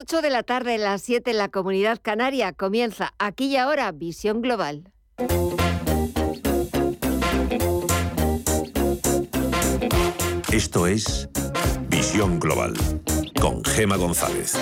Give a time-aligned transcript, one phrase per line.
[0.00, 3.90] 8 de la tarde, a las 7 en la comunidad canaria, comienza aquí y ahora
[3.90, 4.92] Visión Global.
[10.52, 11.28] Esto es
[11.88, 12.74] Visión Global
[13.40, 14.54] con Gema González.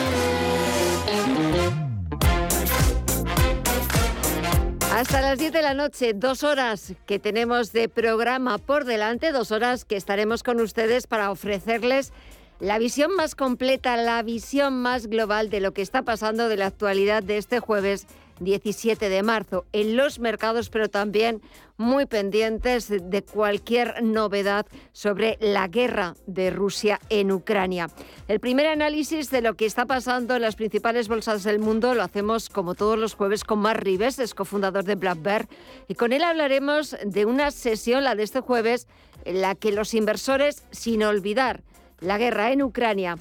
[4.94, 9.52] Hasta las 10 de la noche, dos horas que tenemos de programa por delante, dos
[9.52, 12.14] horas que estaremos con ustedes para ofrecerles
[12.60, 16.66] la visión más completa, la visión más global de lo que está pasando de la
[16.66, 18.06] actualidad de este jueves
[18.40, 21.40] 17 de marzo en los mercados, pero también
[21.78, 27.90] muy pendientes de cualquier novedad sobre la guerra de Rusia en Ucrania.
[28.28, 32.02] El primer análisis de lo que está pasando en las principales bolsas del mundo lo
[32.02, 35.48] hacemos como todos los jueves con Mar Rives, es cofundador de Black Bear,
[35.88, 38.86] y con él hablaremos de una sesión, la de este jueves,
[39.24, 41.62] en la que los inversores, sin olvidar
[42.00, 43.18] la guerra en Ucrania,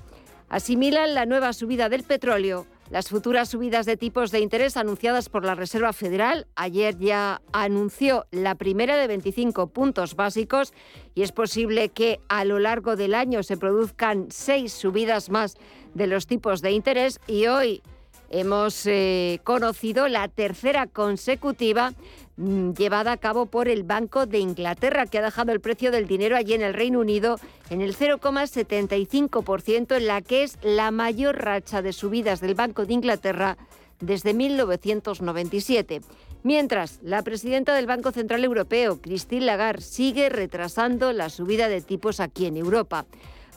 [0.49, 5.43] asimilan la nueva subida del petróleo, las futuras subidas de tipos de interés anunciadas por
[5.43, 6.45] la Reserva Federal.
[6.55, 10.73] Ayer ya anunció la primera de 25 puntos básicos
[11.15, 15.57] y es posible que a lo largo del año se produzcan seis subidas más
[15.93, 17.81] de los tipos de interés y hoy
[18.29, 21.93] hemos eh, conocido la tercera consecutiva
[22.37, 26.35] llevada a cabo por el Banco de Inglaterra, que ha dejado el precio del dinero
[26.35, 31.81] allí en el Reino Unido en el 0,75%, en la que es la mayor racha
[31.81, 33.57] de subidas del Banco de Inglaterra
[33.99, 36.01] desde 1997.
[36.43, 42.19] Mientras, la presidenta del Banco Central Europeo, Christine Lagarde, sigue retrasando la subida de tipos
[42.19, 43.05] aquí en Europa.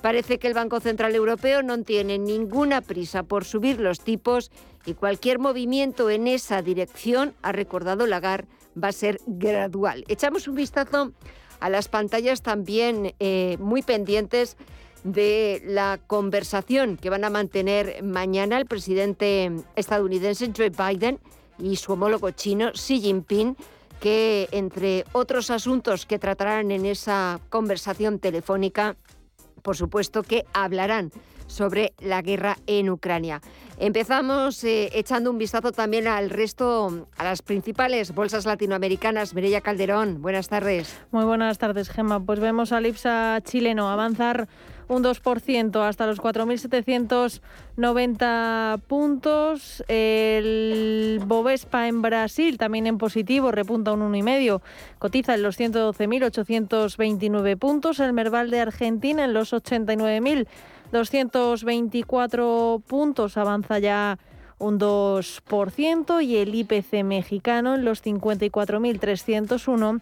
[0.01, 4.53] Parece que el Banco Central Europeo no tiene ninguna prisa por subir los tipos
[4.87, 8.47] y cualquier movimiento en esa dirección, ha recordado Lagarde,
[8.83, 10.05] va a ser gradual.
[10.09, 11.13] Echamos un vistazo
[11.61, 14.57] a las pantallas también eh, muy pendientes
[15.05, 21.19] de la conversación que van a mantener mañana el presidente estadounidense Joe Biden
[21.59, 23.57] y su homólogo chino Xi Jinping,
[24.01, 28.97] que entre otros asuntos que tratarán en esa conversación telefónica,
[29.63, 31.11] por supuesto que hablarán
[31.49, 33.41] sobre la guerra en Ucrania.
[33.81, 39.35] Empezamos eh, echando un vistazo también al resto, a las principales bolsas latinoamericanas.
[39.35, 40.97] Mireya Calderón, buenas tardes.
[41.11, 42.21] Muy buenas tardes, Gemma.
[42.21, 44.49] Pues vemos al IPSA chileno avanzar
[44.89, 49.85] un 2% hasta los 4.790 puntos.
[49.87, 54.61] El Bovespa en Brasil también en positivo, repunta un 1,5.
[54.99, 58.01] Cotiza en los 112.829 puntos.
[58.01, 59.53] El Merval de Argentina en los
[60.93, 64.19] 89.224 puntos, avanza ya
[64.59, 70.01] un 2% y el IPC mexicano en los 54.301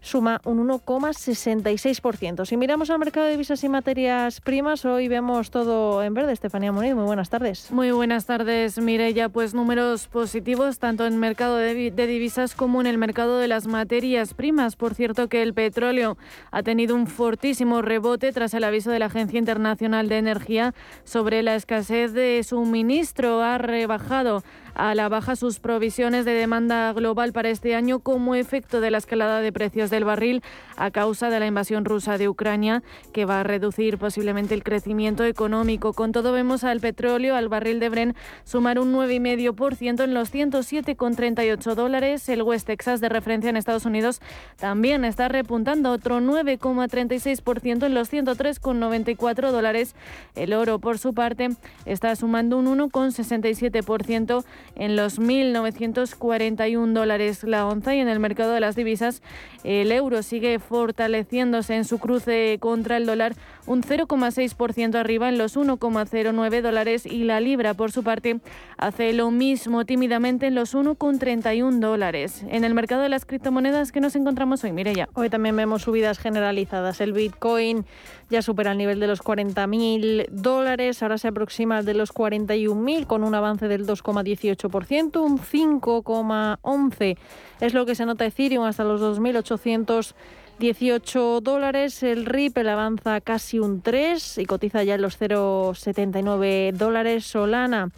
[0.00, 2.46] suma un 1,66%.
[2.46, 6.32] Si miramos al mercado de divisas y materias primas, hoy vemos todo en verde.
[6.32, 7.70] Estefanía Muniz, muy buenas tardes.
[7.70, 9.28] Muy buenas tardes, Mireya.
[9.28, 13.48] Pues números positivos tanto en el mercado de, de divisas como en el mercado de
[13.48, 14.76] las materias primas.
[14.76, 16.16] Por cierto que el petróleo
[16.50, 20.74] ha tenido un fortísimo rebote tras el aviso de la Agencia Internacional de Energía
[21.04, 23.42] sobre la escasez de suministro.
[23.42, 24.42] Ha rebajado
[24.80, 28.96] a la baja sus provisiones de demanda global para este año como efecto de la
[28.96, 30.42] escalada de precios del barril
[30.76, 32.82] a causa de la invasión rusa de Ucrania,
[33.12, 35.92] que va a reducir posiblemente el crecimiento económico.
[35.92, 41.74] Con todo, vemos al petróleo, al barril de Bren, sumar un 9,5% en los 107,38
[41.74, 42.26] dólares.
[42.30, 44.22] El West Texas de referencia en Estados Unidos
[44.56, 49.94] también está repuntando otro 9,36% en los 103,94 dólares.
[50.34, 51.50] El oro, por su parte,
[51.84, 54.44] está sumando un 1,67%
[54.76, 59.22] en los 1.941 dólares la onza y en el mercado de las divisas
[59.64, 63.34] el euro sigue fortaleciéndose en su cruce contra el dólar
[63.66, 68.40] un 0,6% arriba en los 1,09 dólares y la libra por su parte
[68.78, 72.44] hace lo mismo tímidamente en los 1,31 dólares.
[72.48, 75.08] En el mercado de las criptomonedas que nos encontramos hoy, ya.
[75.14, 77.00] Hoy también vemos subidas generalizadas.
[77.00, 77.84] El Bitcoin
[78.30, 83.06] ya supera el nivel de los 40.000 dólares, ahora se aproxima al de los 41.000
[83.06, 87.16] con un avance del 2,18%, un 5,11
[87.60, 92.02] es lo que se nota Ethereum hasta los 2.818 dólares.
[92.02, 97.24] El Ripple avanza casi un 3 y cotiza ya en los 0,79 dólares.
[97.24, 97.90] Solana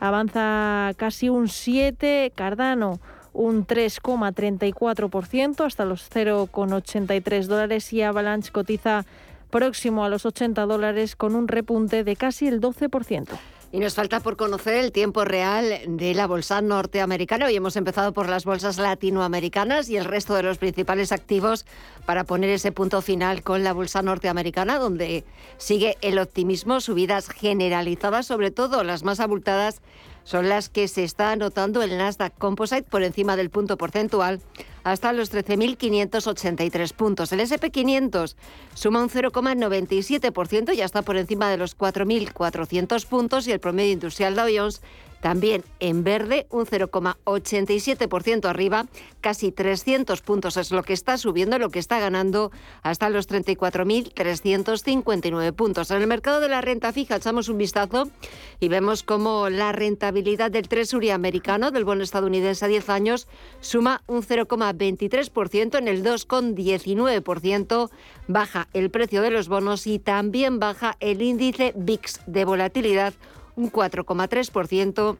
[0.00, 2.32] avanza casi un 7.
[2.34, 2.98] Cardano
[3.32, 9.04] un 3,34% hasta los 0,83 dólares y Avalanche cotiza
[9.50, 13.28] próximo a los 80 dólares con un repunte de casi el 12%.
[13.74, 17.46] Y nos falta por conocer el tiempo real de la bolsa norteamericana.
[17.46, 21.64] Hoy hemos empezado por las bolsas latinoamericanas y el resto de los principales activos
[22.04, 25.24] para poner ese punto final con la bolsa norteamericana, donde
[25.56, 29.80] sigue el optimismo, subidas generalizadas, sobre todo las más abultadas
[30.24, 34.40] son las que se está anotando el Nasdaq Composite por encima del punto porcentual
[34.84, 37.32] hasta los 13.583 puntos.
[37.32, 38.34] El SP500
[38.74, 44.34] suma un 0,97%, ya está por encima de los 4.400 puntos y el promedio industrial
[44.34, 44.82] Dow Jones
[45.22, 48.86] también en verde, un 0,87% arriba,
[49.20, 52.50] casi 300 puntos es lo que está subiendo, lo que está ganando
[52.82, 55.92] hasta los 34.359 puntos.
[55.92, 58.10] En el mercado de la renta fija echamos un vistazo
[58.58, 63.28] y vemos cómo la rentabilidad del Treasury americano, del bono estadounidense a 10 años,
[63.60, 67.90] suma un 0,23%, en el 2,19%
[68.26, 73.14] baja el precio de los bonos y también baja el índice VIX de volatilidad
[73.56, 75.18] un 4,3%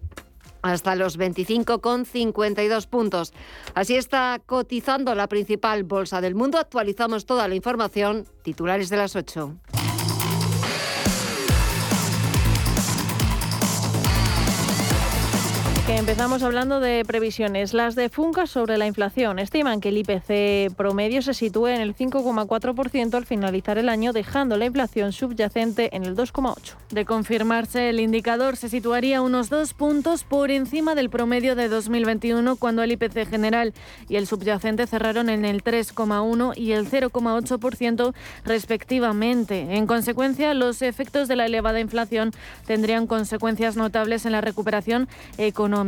[0.62, 3.32] hasta los 25,52 puntos.
[3.75, 6.58] Así está cotizando la principal bolsa del mundo.
[6.58, 8.26] Actualizamos toda la información.
[8.43, 9.56] Titulares de las 8.
[15.97, 17.75] Empezamos hablando de previsiones.
[17.75, 21.94] Las de Funca sobre la inflación estiman que el IPC promedio se sitúe en el
[21.94, 26.77] 5,4% al finalizar el año, dejando la inflación subyacente en el 2,8%.
[26.91, 32.56] De confirmarse, el indicador se situaría unos dos puntos por encima del promedio de 2021,
[32.56, 33.75] cuando el IPC general
[34.09, 38.15] y el subyacente cerraron en el 3,1 y el 0,8%
[38.45, 39.77] respectivamente.
[39.77, 42.33] En consecuencia, los efectos de la elevada inflación
[42.67, 45.81] tendrían consecuencias notables en la recuperación económica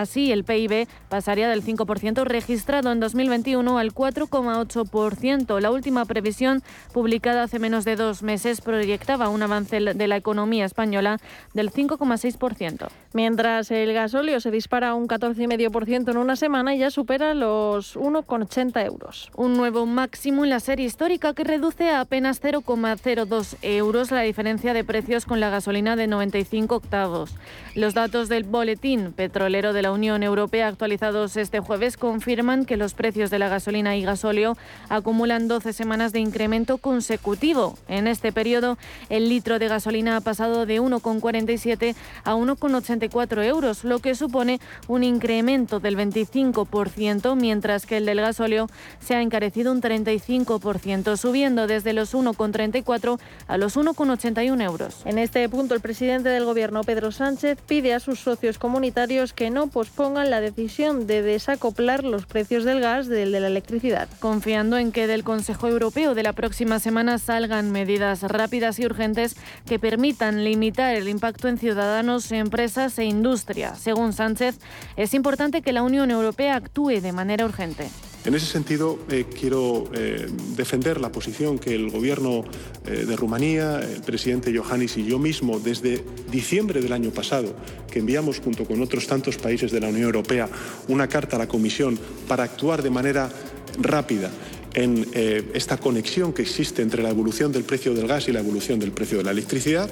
[0.00, 5.60] Así, el PIB pasaría del 5% registrado en 2021 al 4,8%.
[5.60, 6.62] La última previsión,
[6.92, 11.18] publicada hace menos de dos meses, proyectaba un avance de la economía española
[11.54, 12.88] del 5,6%.
[13.12, 18.84] Mientras el gasóleo se dispara un 14,5% en una semana y ya supera los 1,80
[18.84, 19.30] euros.
[19.36, 24.74] Un nuevo máximo en la serie histórica que reduce a apenas 0,02 euros la diferencia
[24.74, 27.34] de precios con la gasolina de 95 octavos.
[27.74, 32.94] Los datos del boletín petrolero de la Unión Europea actualizados este jueves confirman que los
[32.94, 34.56] precios de la gasolina y gasóleo
[34.88, 37.76] acumulan 12 semanas de incremento consecutivo.
[37.86, 38.78] En este periodo,
[39.10, 41.94] el litro de gasolina ha pasado de 1,47
[42.24, 48.68] a 1,84 euros, lo que supone un incremento del 25%, mientras que el del gasóleo
[49.00, 53.18] se ha encarecido un 35%, subiendo desde los 1,34
[53.48, 55.02] a los 1,81 euros.
[55.04, 59.50] En este punto, el presidente del Gobierno, Pedro Sánchez, pide a sus socios comunitarios que
[59.50, 64.08] no pospongan la decisión de desacoplar los precios del gas del de la electricidad.
[64.20, 69.34] Confiando en que del Consejo Europeo de la próxima semana salgan medidas rápidas y urgentes
[69.66, 73.74] que permitan limitar el impacto en ciudadanos, empresas e industria.
[73.74, 74.58] Según Sánchez,
[74.96, 77.88] es importante que la Unión Europea actúe de manera urgente.
[78.26, 80.26] En ese sentido, eh, quiero eh,
[80.56, 82.42] defender la posición que el Gobierno
[82.84, 87.54] eh, de Rumanía, el presidente Iohannis y yo mismo, desde diciembre del año pasado,
[87.88, 90.48] que enviamos junto con otros tantos países de la Unión Europea
[90.88, 91.96] una carta a la Comisión
[92.26, 93.30] para actuar de manera
[93.78, 94.32] rápida
[94.74, 98.40] en eh, esta conexión que existe entre la evolución del precio del gas y la
[98.40, 99.90] evolución del precio de la electricidad,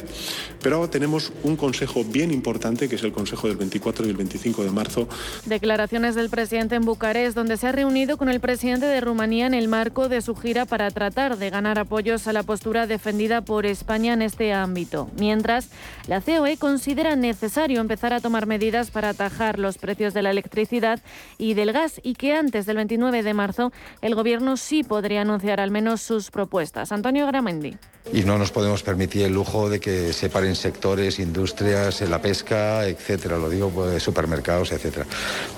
[0.62, 4.16] pero ahora tenemos un consejo bien importante que es el Consejo del 24 y el
[4.16, 5.08] 25 de marzo.
[5.46, 9.54] Declaraciones del presidente en Bucarest, donde se ha reunido con el presidente de Rumanía en
[9.54, 13.66] el marco de su gira para tratar de ganar apoyos a la postura defendida por
[13.66, 15.10] España en este ámbito.
[15.18, 15.68] Mientras,
[16.06, 21.00] la COE considera necesario empezar a tomar medidas para atajar los precios de la electricidad
[21.38, 25.60] y del gas y que antes del 29 de marzo el gobierno sí podría anunciar
[25.60, 26.90] al menos sus propuestas.
[26.90, 27.76] Antonio Gramendi.
[28.12, 32.86] Y no nos podemos permitir el lujo de que se paren sectores, industrias, la pesca,
[32.86, 33.38] etcétera.
[33.38, 35.06] Lo digo, pues, supermercados, etcétera.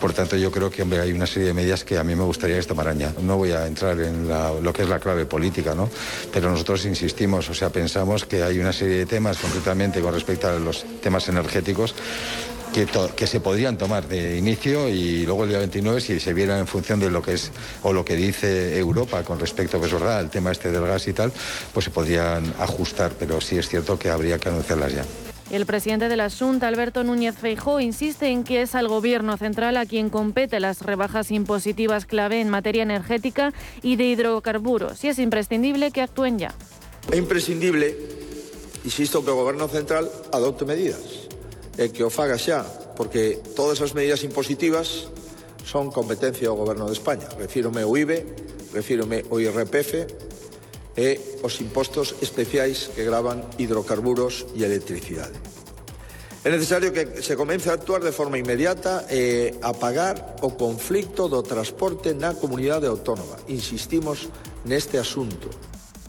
[0.00, 2.58] Por tanto, yo creo que hay una serie de medidas que a mí me gustaría
[2.58, 3.12] que tomaran ya.
[3.20, 5.88] No voy a entrar en lo que es la clave política, ¿no?
[6.32, 10.48] Pero nosotros insistimos, o sea, pensamos que hay una serie de temas, concretamente con respecto
[10.48, 11.94] a los temas energéticos,
[12.84, 16.66] que, se podrían tomar de inicio y luego el día 29 si se viera en
[16.66, 17.50] función de lo que es
[17.82, 21.14] o lo que dice Europa con respecto, pues verdad, al tema este del gas y
[21.14, 21.32] tal,
[21.72, 25.04] pues se podrían ajustar, pero sí es cierto que habría que anunciarlas ya.
[25.50, 29.78] El presidente de la Junta, Alberto Núñez Feijó, insiste en que es al Gobierno central
[29.78, 35.18] a quien compete las rebajas impositivas clave en materia energética y de hidrocarburos y es
[35.18, 36.52] imprescindible que actúen ya.
[37.10, 37.96] Es imprescindible,
[38.84, 41.26] insisto, que el Gobierno central adopte medidas
[41.76, 42.64] e que o faga xa,
[42.96, 45.12] porque todas as medidas impositivas
[45.64, 47.28] son competencia do Goberno de España.
[47.36, 48.24] Refírome ao IBE,
[48.72, 50.08] refírome ao IRPF
[50.96, 51.08] e
[51.44, 55.36] os impostos especiais que gravan hidrocarburos e electricidade.
[56.46, 61.42] É necesario que se comece a actuar de forma inmediata e pagar o conflicto do
[61.42, 63.36] transporte na comunidade autónoma.
[63.50, 64.30] Insistimos
[64.64, 65.50] neste asunto.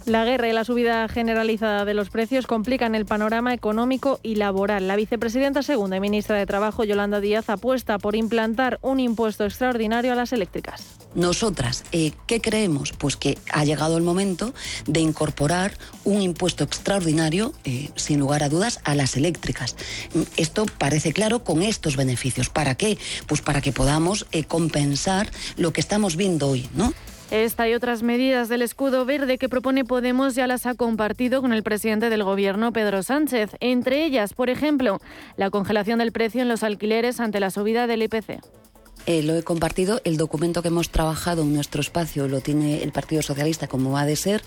[0.07, 4.87] La guerra y la subida generalizada de los precios complican el panorama económico y laboral.
[4.87, 10.13] La vicepresidenta segunda y ministra de Trabajo, Yolanda Díaz, apuesta por implantar un impuesto extraordinario
[10.13, 10.81] a las eléctricas.
[11.13, 12.93] Nosotras, eh, ¿qué creemos?
[12.93, 14.53] Pues que ha llegado el momento
[14.85, 15.73] de incorporar
[16.05, 19.75] un impuesto extraordinario, eh, sin lugar a dudas, a las eléctricas.
[20.37, 22.47] Esto parece claro con estos beneficios.
[22.47, 22.97] ¿Para qué?
[23.25, 26.93] Pues para que podamos eh, compensar lo que estamos viendo hoy, ¿no?
[27.29, 31.51] Esta y otras medidas del escudo verde que propone Podemos ya las ha compartido con
[31.51, 33.57] el presidente del Gobierno, Pedro Sánchez.
[33.59, 34.99] Entre ellas, por ejemplo,
[35.35, 38.39] la congelación del precio en los alquileres ante la subida del IPC.
[39.07, 40.01] Eh, lo he compartido.
[40.03, 44.05] El documento que hemos trabajado en nuestro espacio lo tiene el Partido Socialista como ha
[44.05, 44.43] de ser.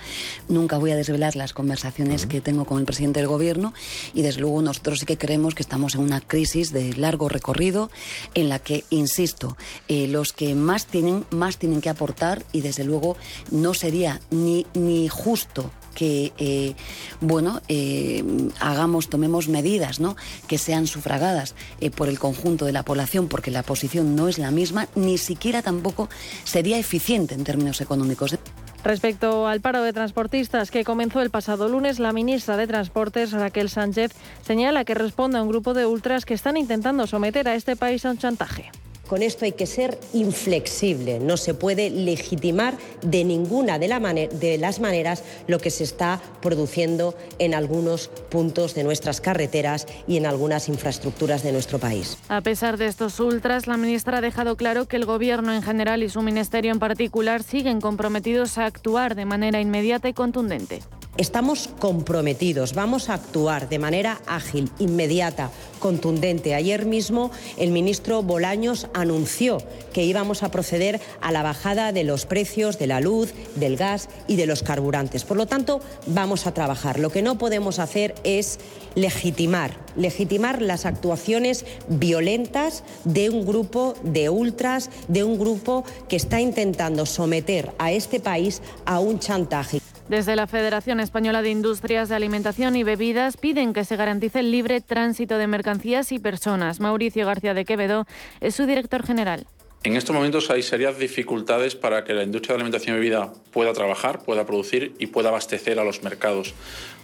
[0.49, 3.73] Nunca voy a desvelar las conversaciones que tengo con el presidente del Gobierno
[4.13, 7.91] y desde luego nosotros sí que creemos que estamos en una crisis de largo recorrido
[8.35, 9.57] en la que, insisto,
[9.89, 13.17] eh, los que más tienen, más tienen que aportar y desde luego
[13.51, 16.75] no sería ni, ni justo que eh,
[17.21, 18.25] bueno eh,
[18.61, 20.17] hagamos tomemos medidas ¿no?
[20.47, 24.39] que sean sufragadas eh, por el conjunto de la población porque la posición no es
[24.39, 26.09] la misma ni siquiera tampoco
[26.45, 28.37] sería eficiente en términos económicos
[28.83, 33.69] Respecto al paro de transportistas que comenzó el pasado lunes, la ministra de Transportes, Raquel
[33.69, 37.77] Sánchez, señala que responde a un grupo de ultras que están intentando someter a este
[37.77, 38.71] país a un chantaje.
[39.11, 44.57] Con esto hay que ser inflexible, no se puede legitimar de ninguna de, la de,
[44.57, 50.27] las maneras lo que se está produciendo en algunos puntos de nuestras carreteras y en
[50.27, 52.19] algunas infraestructuras de nuestro país.
[52.29, 56.05] A pesar de estos ultras, la ministra ha dejado claro que el Gobierno en general
[56.05, 60.83] y su ministerio en particular siguen comprometidos a actuar de manera inmediata y contundente.
[61.21, 66.55] Estamos comprometidos, vamos a actuar de manera ágil, inmediata, contundente.
[66.55, 69.59] Ayer mismo el ministro Bolaños anunció
[69.93, 74.09] que íbamos a proceder a la bajada de los precios de la luz, del gas
[74.29, 75.25] y de los carburantes.
[75.25, 76.99] Por lo tanto, vamos a trabajar.
[76.99, 78.59] Lo que no podemos hacer es
[78.95, 86.41] legitimar, legitimar las actuaciones violentas de un grupo de ultras, de un grupo que está
[86.41, 89.83] intentando someter a este país a un chantaje.
[90.11, 94.51] Desde la Federación Española de Industrias de Alimentación y Bebidas piden que se garantice el
[94.51, 96.81] libre tránsito de mercancías y personas.
[96.81, 98.07] Mauricio García de Quevedo
[98.41, 99.47] es su director general.
[99.83, 103.73] En estos momentos hay serias dificultades para que la industria de alimentación y bebida pueda
[103.73, 106.53] trabajar, pueda producir y pueda abastecer a los mercados.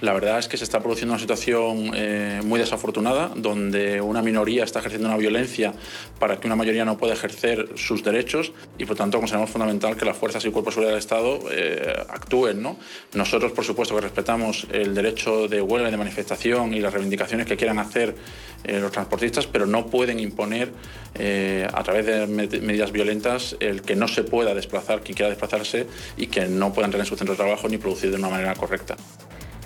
[0.00, 4.62] La verdad es que se está produciendo una situación eh, muy desafortunada, donde una minoría
[4.62, 5.72] está ejerciendo una violencia
[6.18, 10.04] para que una mayoría no pueda ejercer sus derechos y, por tanto, consideramos fundamental que
[10.04, 12.60] las fuerzas y cuerpos de seguridad del Estado eh, actúen.
[12.60, 12.76] ¿no?
[13.14, 17.46] Nosotros, por supuesto, que respetamos el derecho de huelga y de manifestación y las reivindicaciones
[17.46, 18.14] que quieran hacer
[18.64, 20.72] eh, los transportistas, pero no pueden imponer
[21.72, 22.26] a través de
[22.66, 26.88] medidas violentas el que no se pueda desplazar quien quiera desplazarse y que no puedan
[26.88, 28.96] entrar en su centro de trabajo ni producir de una manera correcta.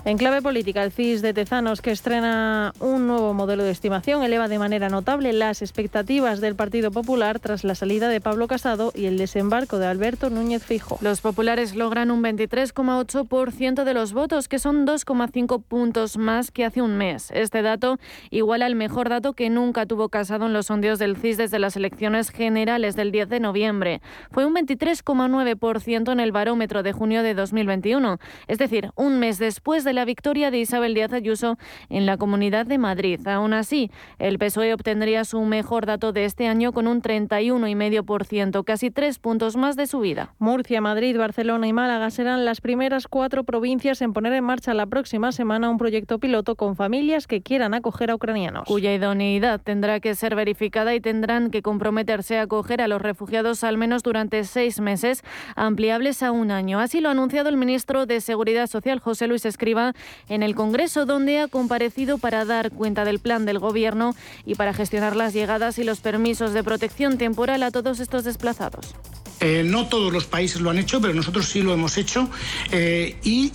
[0.07, 4.49] En clave política, el CIS de Tezanos, que estrena un nuevo modelo de estimación, eleva
[4.49, 9.05] de manera notable las expectativas del Partido Popular tras la salida de Pablo Casado y
[9.05, 10.99] el desembarco de Alberto Núñez Fijo.
[11.03, 16.81] Los populares logran un 23,8% de los votos, que son 2,5 puntos más que hace
[16.81, 17.31] un mes.
[17.33, 17.99] Este dato
[18.31, 21.77] iguala al mejor dato que nunca tuvo Casado en los sondeos del CIS desde las
[21.77, 24.01] elecciones generales del 10 de noviembre.
[24.31, 29.85] Fue un 23,9% en el barómetro de junio de 2021, es decir, un mes después
[29.85, 33.27] de de la victoria de Isabel Díaz Ayuso en la Comunidad de Madrid.
[33.27, 38.93] Aún así, el PSOE obtendría su mejor dato de este año con un 31,5%, casi
[38.93, 40.33] tres puntos más de subida.
[40.39, 44.87] Murcia, Madrid, Barcelona y Málaga serán las primeras cuatro provincias en poner en marcha la
[44.87, 48.69] próxima semana un proyecto piloto con familias que quieran acoger a ucranianos.
[48.69, 53.65] Cuya idoneidad tendrá que ser verificada y tendrán que comprometerse a acoger a los refugiados
[53.65, 55.25] al menos durante seis meses,
[55.57, 56.79] ampliables a un año.
[56.79, 59.80] Así lo ha anunciado el ministro de Seguridad Social, José Luis Escriba,
[60.29, 64.75] en el Congreso, donde ha comparecido para dar cuenta del plan del Gobierno y para
[64.75, 68.95] gestionar las llegadas y los permisos de protección temporal a todos estos desplazados.
[69.41, 72.29] Eh, no todos los países lo han hecho, pero nosotros sí lo hemos hecho.
[72.71, 73.51] Eh, y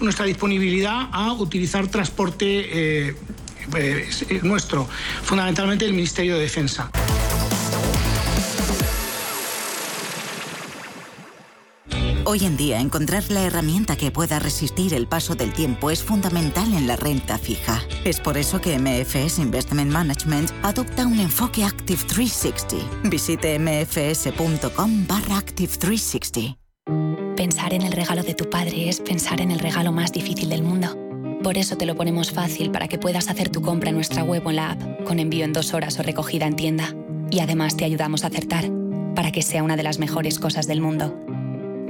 [0.00, 3.14] nuestra disponibilidad a utilizar transporte eh,
[4.42, 4.88] nuestro,
[5.22, 6.90] fundamentalmente el Ministerio de Defensa.
[12.24, 16.74] Hoy en día encontrar la herramienta que pueda resistir el paso del tiempo es fundamental
[16.74, 17.82] en la renta fija.
[18.04, 23.08] Es por eso que MFS Investment Management adopta un enfoque Active 360.
[23.08, 26.58] Visite mfs.com barra Active 360.
[27.36, 30.62] Pensar en el regalo de tu padre es pensar en el regalo más difícil del
[30.62, 30.96] mundo
[31.42, 34.44] Por eso te lo ponemos fácil para que puedas hacer tu compra en nuestra web
[34.44, 36.94] o en la app, con envío en dos horas o recogida en tienda.
[37.30, 38.68] Y además te ayudamos a acertar,
[39.14, 41.16] para que sea una de las mejores cosas del mundo.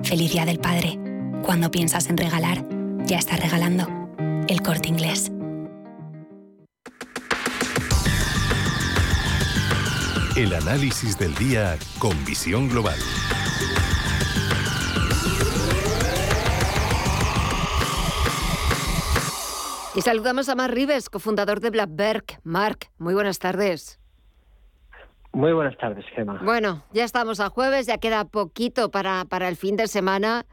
[0.02, 0.98] Feliz Día del Padre.
[1.42, 2.64] Cuando piensas en regalar,
[3.04, 3.86] ya estás regalando.
[4.48, 5.30] El corte inglés.
[10.36, 12.98] El análisis del día con visión global.
[19.94, 22.24] Y saludamos a Mark Rives, cofundador de Blackberg.
[22.44, 23.97] Mark, muy buenas tardes.
[25.38, 26.40] Muy buenas tardes, Gemma.
[26.42, 30.46] Bueno, ya estamos a jueves, ya queda poquito para, para el fin de semana.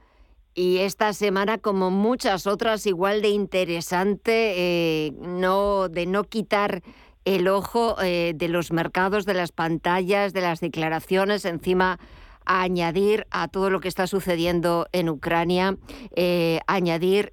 [0.54, 6.84] Y esta semana, como muchas otras, igual de interesante, eh, no, de no quitar
[7.26, 11.98] el ojo eh, de los mercados, de las pantallas, de las declaraciones, encima
[12.46, 15.78] añadir a todo lo que está sucediendo en Ucrania,
[16.16, 17.32] eh, añadir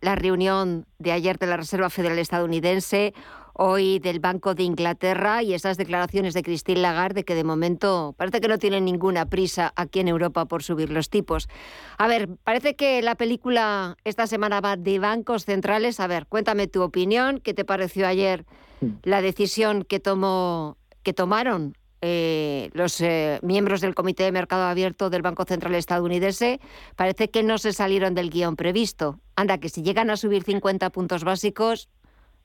[0.00, 3.14] la reunión de ayer de la Reserva Federal estadounidense,
[3.54, 8.40] hoy del Banco de Inglaterra y esas declaraciones de Christine Lagarde que de momento parece
[8.40, 11.48] que no tienen ninguna prisa aquí en Europa por subir los tipos.
[11.96, 16.00] A ver, parece que la película esta semana va de bancos centrales.
[16.00, 18.44] A ver, cuéntame tu opinión, ¿qué te pareció ayer
[18.80, 18.86] mm.
[19.04, 25.08] la decisión que tomó que tomaron eh, los eh, miembros del Comité de Mercado Abierto
[25.08, 26.60] del Banco Central estadounidense
[26.96, 29.20] parece que no se salieron del guion previsto.
[29.36, 31.88] Anda, que si llegan a subir 50 puntos básicos,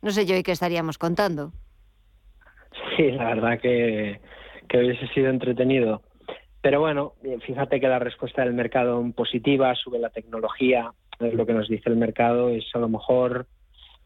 [0.02, 1.52] no sé yo y qué estaríamos contando.
[2.96, 4.20] Sí, la verdad que,
[4.68, 6.02] que hubiese sido entretenido.
[6.62, 7.14] Pero bueno,
[7.46, 11.90] fíjate que la respuesta del mercado es positiva, sube la tecnología, lo que nos dice
[11.90, 13.48] el mercado es a lo mejor,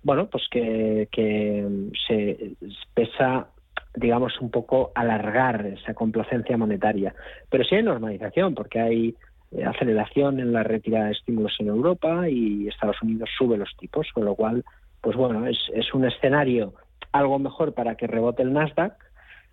[0.03, 1.65] bueno, pues que, que
[2.07, 2.55] se
[2.93, 3.47] pesa,
[3.95, 7.15] digamos, un poco alargar esa complacencia monetaria.
[7.50, 9.15] Pero sí hay normalización, porque hay
[9.51, 14.07] eh, aceleración en la retirada de estímulos en Europa y Estados Unidos sube los tipos,
[14.13, 14.63] con lo cual
[15.03, 16.75] pues bueno, es, un escenario
[17.12, 18.93] algo mejor para que rebote el Nasdaq,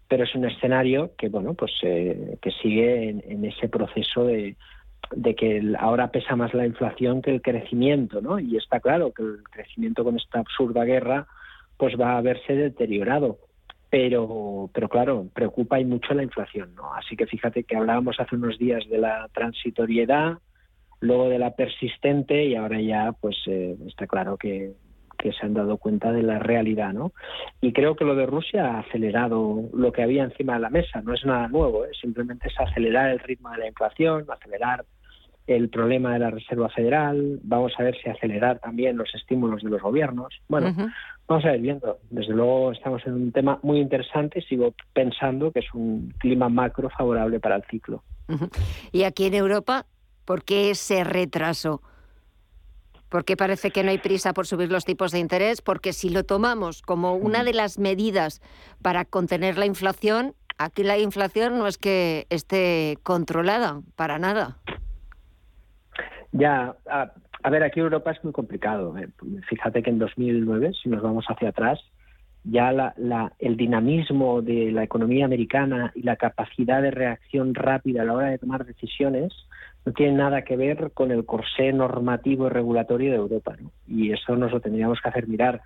[0.07, 4.57] pero es un escenario que bueno, pues eh, que sigue en, ese proceso de,
[5.11, 8.38] de que ahora pesa más la inflación que el crecimiento, ¿no?
[8.38, 11.26] Y está claro que el crecimiento con esta absurda guerra
[11.76, 13.38] pues va a verse deteriorado.
[13.90, 16.95] Pero, pero claro, preocupa y mucho la inflación, ¿no?
[16.95, 20.38] Así que fíjate que hablábamos hace unos días de la transitoriedad,
[21.01, 24.75] luego de la persistente y ahora ya pues eh, está claro que,
[25.20, 27.12] que se han dado cuenta de la realidad, ¿no?
[27.61, 31.02] Y creo que lo de Rusia ha acelerado lo que había encima de la mesa,
[31.02, 31.90] no es nada nuevo, ¿eh?
[32.00, 34.85] simplemente es acelerar el ritmo de la inflación, acelerar
[35.46, 39.70] el problema de la Reserva Federal, vamos a ver si acelerar también los estímulos de
[39.70, 40.33] los gobiernos.
[40.48, 40.72] Bueno,
[41.26, 41.98] vamos a ir viendo.
[42.09, 46.48] Desde luego estamos en un tema muy interesante y sigo pensando que es un clima
[46.48, 48.04] macro favorable para el ciclo.
[48.92, 49.87] Y aquí en Europa,
[50.24, 51.83] ¿por qué ese retraso?
[53.11, 56.25] Porque parece que no hay prisa por subir los tipos de interés, porque si lo
[56.25, 58.40] tomamos como una de las medidas
[58.81, 64.59] para contener la inflación, aquí la inflación no es que esté controlada, para nada.
[66.33, 68.96] Ya, a, ver, aquí Europa es muy complicado.
[68.96, 69.09] ¿eh?
[69.49, 71.81] Fíjate que en 2009, si nos vamos hacia atrás,
[72.44, 78.05] ya la, el dinamismo de la economía americana y la capacidad de reacción rápida a
[78.05, 79.33] la hora de tomar decisiones
[79.85, 83.57] no tiene nada que ver con el corsé normativo y regulatorio de Europa.
[83.87, 85.62] Y eso nos lo tendríamos que hacer mirar.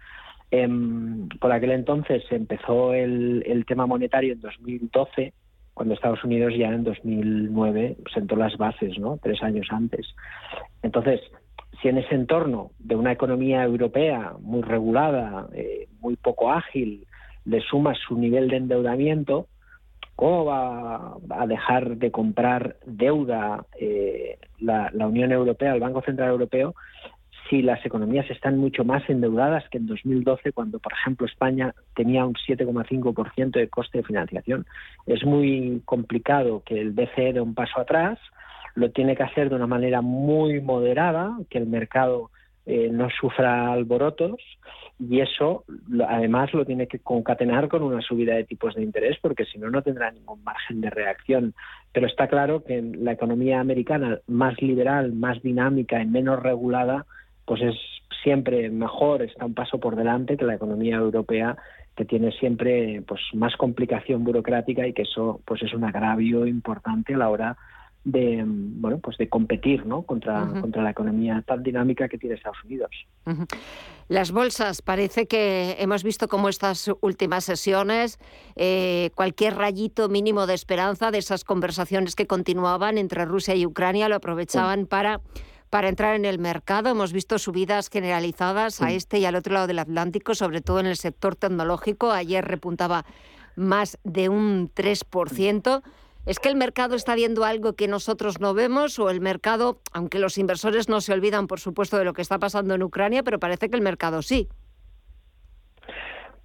[0.50, 5.33] Em, por aquel entonces empezó el, el, tema monetario en 2012,
[5.72, 9.18] cuando Estados Unidos ya en 2009 sentó las bases, ¿no?
[9.20, 10.07] tres años antes.
[10.83, 11.20] Entonces,
[11.83, 17.07] si en ese entorno de una economía europea muy regulada, eh, muy poco ágil,
[17.44, 19.48] le sumas su nivel de endeudamiento,
[20.16, 26.74] ¿Cómo va a dejar de comprar deuda eh, la, Unión Europea, el Banco Central Europeo,
[27.50, 32.24] si las economías están mucho más endeudadas que en 2012, cuando, por ejemplo, España tenía
[32.24, 34.66] un 7,5% de coste de financiación?
[35.07, 38.18] Es muy complicado que el BCE dé un paso atrás,
[38.74, 42.31] lo tiene que hacer de una manera muy moderada, que el mercado
[42.66, 44.40] eh, no sufra alborotos
[44.98, 45.64] y eso
[46.09, 49.68] además lo tiene que concatenar con una subida de tipos de interés porque si no
[49.70, 51.55] no tendrá ningún margen de reacción.
[51.92, 57.07] Pero está claro que la economía americana más liberal más dinámica y menos regulada
[57.44, 57.74] pues es
[58.22, 61.57] siempre mejor está un paso por delante que la economía europea
[61.96, 67.14] que tiene siempre pues más complicación burocrática y que eso pues es un agravio importante
[67.14, 67.57] a la hora de
[68.04, 70.02] bueno pues de competir ¿no?
[70.02, 72.90] contra, contra la economía tan dinámica que tiene Estados Unidos.
[74.08, 78.18] Las bolsas, parece que hemos visto como estas últimas sesiones,
[78.56, 84.08] eh, cualquier rayito mínimo de esperanza de esas conversaciones que continuaban entre Rusia y Ucrania
[84.08, 85.20] lo aprovechaban para
[85.70, 86.88] para entrar en el mercado.
[86.88, 90.86] Hemos visto subidas generalizadas a este y al otro lado del Atlántico, sobre todo en
[90.86, 92.12] el sector tecnológico.
[92.12, 93.04] Ayer repuntaba
[93.56, 95.82] más de un 3%.
[96.26, 100.18] ¿Es que el mercado está viendo algo que nosotros no vemos o el mercado, aunque
[100.18, 103.38] los inversores no se olvidan, por supuesto, de lo que está pasando en Ucrania, pero
[103.38, 104.48] parece que el mercado sí?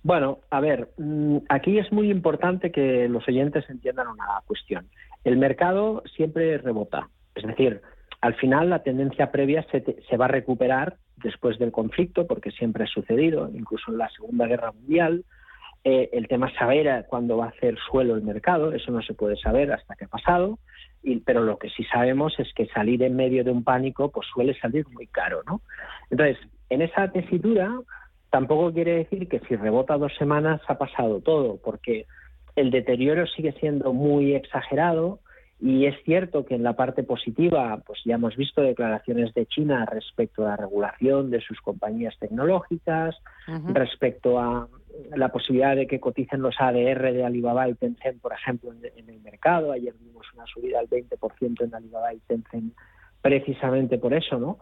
[0.04, 4.90] Bueno, a ver, mm, aquí es muy importante que los oyentes entiendan una cuestión.
[5.24, 7.82] El mercado siempre rebota, es decir,
[8.20, 12.84] al final la tendencia previa se, se va a recuperar después del conflicto, porque siempre
[12.84, 15.24] ha sucedido, incluso en la Segunda Guerra Mundial,
[15.84, 19.14] eh, el tema es saber cuándo va a hacer suelo el mercado, eso no se
[19.14, 20.60] puede saber hasta que ha pasado,
[21.02, 24.28] y, pero lo que sí sabemos es que salir en medio de un pánico pues
[24.34, 25.62] suele salir muy caro, ¿no?
[26.10, 26.38] Entonces,
[26.70, 27.74] en esa tesitura
[28.30, 32.06] tampoco quiere decir que si rebota dos semanas ha pasado todo, porque
[32.56, 35.20] el deterioro sigue siendo muy exagerado,
[35.62, 39.86] y es cierto que en la parte positiva, pues ya hemos visto declaraciones de China
[39.86, 43.18] respecto a la regulación de sus compañías tecnológicas,
[43.74, 44.70] respecto a
[45.16, 49.20] la posibilidad de que coticen los ADR de Alibaba y Tencent, por ejemplo, en, el
[49.22, 49.72] mercado.
[49.72, 52.74] Ayer vimos una subida del 20% en Alibaba y Tencent
[53.22, 54.60] precisamente por eso, ¿no?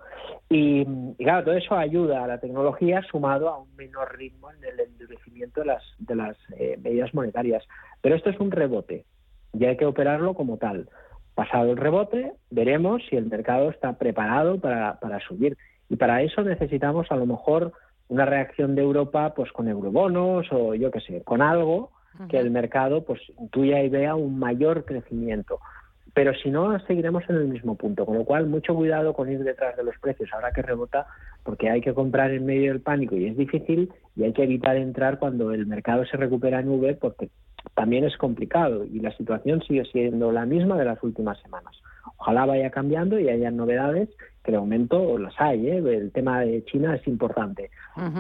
[0.50, 4.80] Y, claro, todo eso ayuda a la tecnología sumado a un menor ritmo en el
[4.80, 7.64] endurecimiento de las, de las eh, medidas monetarias.
[8.02, 9.06] Pero esto es un rebote
[9.54, 10.90] y hay que operarlo como tal.
[11.36, 15.56] Pasado el rebote, veremos si el mercado está preparado para, para subir.
[15.90, 17.74] Y para eso necesitamos a lo mejor
[18.10, 21.92] una reacción de Europa pues con eurobonos o yo qué sé, con algo
[22.30, 25.60] que el mercado pues intuya y vea un mayor crecimiento.
[26.14, 29.44] Pero si no, seguiremos en el mismo punto, con lo cual mucho cuidado con ir
[29.44, 31.06] detrás de los precios ahora que rebota,
[31.44, 34.78] porque hay que comprar en medio del pánico y es difícil y hay que evitar
[34.78, 37.30] entrar cuando el mercado se recupera en V porque
[37.76, 41.76] también es complicado y la situación sigue siendo la misma de las últimas semanas.
[42.18, 44.10] Ojalá vaya cambiando y haya novedades,
[44.48, 45.68] que de momento las hay.
[45.68, 45.78] ¿eh?
[45.78, 47.70] El tema de China es importante.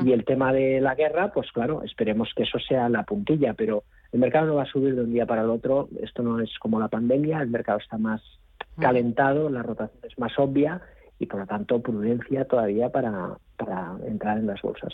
[0.03, 3.85] Y el tema de la guerra, pues claro, esperemos que eso sea la puntilla, pero
[4.11, 5.87] el mercado no va a subir de un día para el otro.
[6.01, 8.21] Esto no es como la pandemia, el mercado está más
[8.77, 10.81] calentado, la rotación es más obvia
[11.17, 14.93] y por lo tanto prudencia todavía para, para entrar en las bolsas.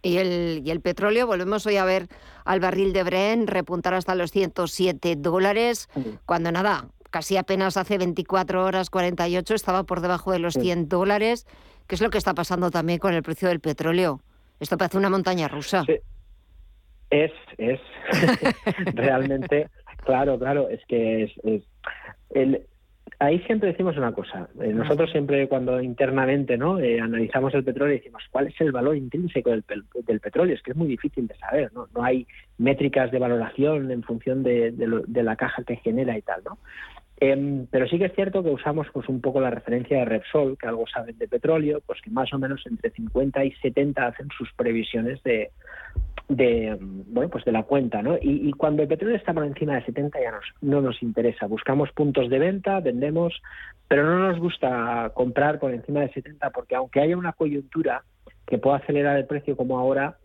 [0.00, 2.06] ¿Y, el, y el petróleo, volvemos hoy a ver
[2.46, 5.90] al barril de Bren repuntar hasta los 107 dólares,
[6.24, 11.46] cuando nada, casi apenas hace 24 horas, 48, estaba por debajo de los 100 dólares.
[11.86, 14.20] ¿Qué es lo que está pasando también con el precio del petróleo?
[14.58, 15.84] Esto parece una montaña rusa.
[17.10, 17.80] Es, es,
[18.94, 21.62] realmente, claro, claro, es que es, es
[22.30, 22.66] el,
[23.22, 24.48] ahí siempre decimos una cosa.
[24.60, 28.96] Eh, nosotros siempre cuando internamente no eh, analizamos el petróleo decimos cuál es el valor
[28.96, 29.62] intrínseco del,
[30.20, 30.54] petróleo.
[30.54, 31.72] Es que es muy difícil de saber.
[31.72, 32.26] No, no hay
[32.58, 36.42] métricas de valoración en función de, de, la caja que genera y tal.
[36.44, 36.58] ¿no?
[37.24, 40.58] Em, pero sí que es cierto que usamos pues un poco la referencia de Repsol,
[40.58, 44.26] que algo saben de petróleo, pues que más o menos entre 50 y 70 hacen
[44.36, 45.52] sus previsiones de,
[46.28, 49.84] de bueno pues de la cuenta no y, cuando el petróleo está por encima de
[49.84, 50.32] 70 ya
[50.62, 51.46] no nos interesa.
[51.46, 53.40] Buscamos puntos de venta vendemos
[53.86, 58.02] pero no nos gusta comprar por encima de 70 porque aunque haya una coyuntura
[58.48, 60.16] que pueda acelerar el precio como ahora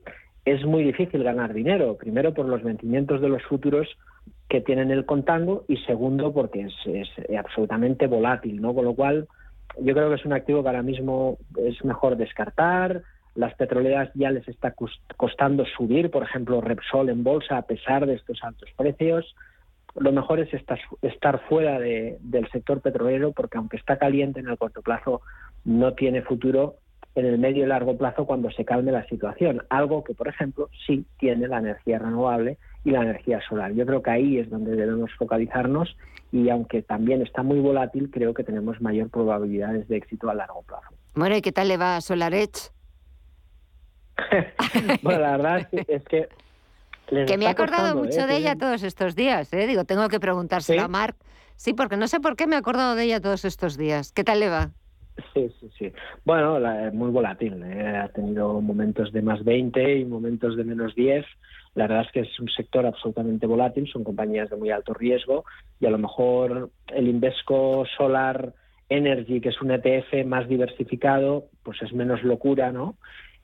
[0.45, 1.95] es muy difícil ganar dinero.
[1.95, 3.87] Primero por los vencimientos de los futuros
[4.49, 9.27] que tienen el contango y segundo porque es, es absolutamente volátil no con lo cual
[9.79, 13.03] yo creo que es un activo que ahora mismo es mejor descartar
[13.37, 14.73] las petroleras ya les está
[15.15, 19.35] costando subir, por ejemplo, Repsol en bolsa a pesar de estos altos precios.
[19.95, 24.81] Lo mejor es estar, fuera del sector petrolero porque aunque está caliente en el corto
[24.81, 25.21] plazo,
[25.65, 26.77] no tiene futuro
[27.13, 29.61] en el medio y largo plazo cuando se calme la situación.
[29.69, 32.57] Algo que, por ejemplo, sí tiene la energía renovable
[32.87, 33.73] y la energía solar.
[33.73, 35.93] Yo creo que ahí es donde debemos focalizarnos
[36.31, 40.63] y aunque también está muy volátil, creo que tenemos mayor probabilidades de éxito a largo
[40.63, 40.87] plazo.
[41.13, 42.71] Bueno, ¿y qué tal le va a SolarEdge?
[45.03, 46.29] bueno, la verdad es que...
[47.09, 48.27] que me he acordado mucho ¿eh?
[48.27, 49.67] de ella todos estos días, ¿eh?
[49.67, 51.17] Digo, tengo que preguntárselo a Marc.
[51.57, 54.13] Sí, porque no sé por qué me he acordado de ella todos estos días.
[54.13, 54.71] ¿Qué tal le va?
[55.33, 55.91] Sí, sí, sí.
[56.23, 57.61] Bueno, la, muy volátil.
[57.63, 57.97] ¿eh?
[57.97, 61.25] Ha tenido momentos de más 20 y momentos de menos 10.
[61.77, 63.87] La verdad es que es un sector absolutamente volátil.
[63.87, 65.45] Son compañías de muy alto riesgo
[65.79, 68.51] y a lo mejor el Invesco Solar
[68.89, 72.95] Energy, que es un ETF más diversificado, pues es menos locura, ¿no?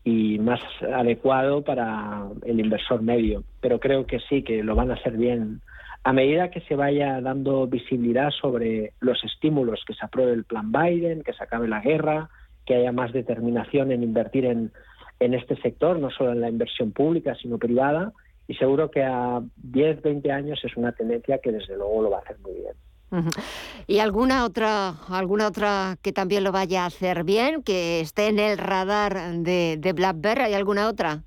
[0.04, 3.43] y más adecuado para el inversor medio.
[3.62, 5.62] Pero creo que sí, que lo van a hacer bien.
[6.04, 10.72] A medida que se vaya dando visibilidad sobre los estímulos, que se apruebe el plan
[10.72, 12.30] Biden, que se acabe la guerra,
[12.65, 14.72] que haya más determinación en invertir en,
[15.19, 18.12] en este sector, no solo en la inversión pública, sino privada,
[18.47, 22.17] y seguro que a 10, 20 años es una tendencia que desde luego lo va
[22.17, 22.73] a hacer muy bien.
[23.86, 28.39] ¿Y alguna otra, alguna otra que también lo vaya a hacer bien, que esté en
[28.39, 30.41] el radar de, de BlackBerry?
[30.41, 31.21] ¿Hay alguna otra?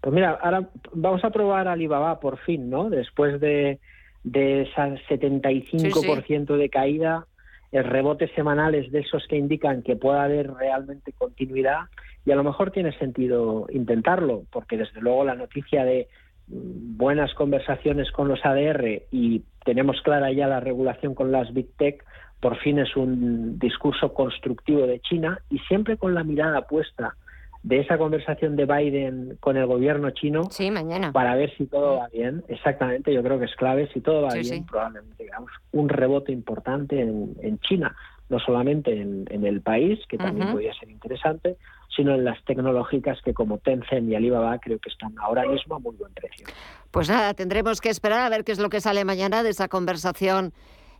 [0.00, 2.90] Pues mira, ahora vamos a probar Alibaba por fin, ¿no?
[2.90, 3.78] Después de,
[4.24, 7.26] de esa 75% de caída,
[7.72, 11.82] el rebote semanal es de esos que indican que puede haber realmente continuidad
[12.28, 16.08] y a lo mejor tiene sentido intentarlo, porque desde luego la noticia de
[16.48, 21.74] mm, buenas conversaciones con los ADR y tenemos clara ya la regulación con las Big
[21.78, 22.04] Tech,
[22.38, 27.14] por fin es un discurso constructivo de China y siempre con la mirada puesta
[27.62, 31.10] de esa conversación de Biden con el gobierno chino sí, mañana.
[31.12, 32.44] para ver si todo va bien.
[32.48, 33.88] Exactamente, yo creo que es clave.
[33.94, 37.96] Si todo va bien, probablemente digamos un rebote importante en, en China,
[38.28, 41.56] no solamente en, en, el país, que también podría ser interesante,
[41.98, 45.78] sino en las tecnológicas que como Tencent y Alibaba creo que están ahora mismo a
[45.80, 46.46] muy buen precio.
[46.92, 49.66] Pues nada, tendremos que esperar a ver qué es lo que sale mañana de esa
[49.66, 50.54] conversación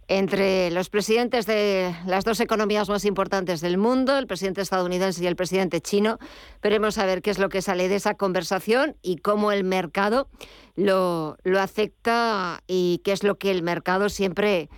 [0.08, 5.28] entre los presidentes de las dos economías más importantes del mundo, el presidente estadounidense y
[5.28, 6.18] el presidente chino.
[6.62, 10.28] Veremos a ver qué es lo que sale de esa conversación y cómo el mercado
[10.74, 14.68] lo, lo acepta y qué es lo que el mercado siempre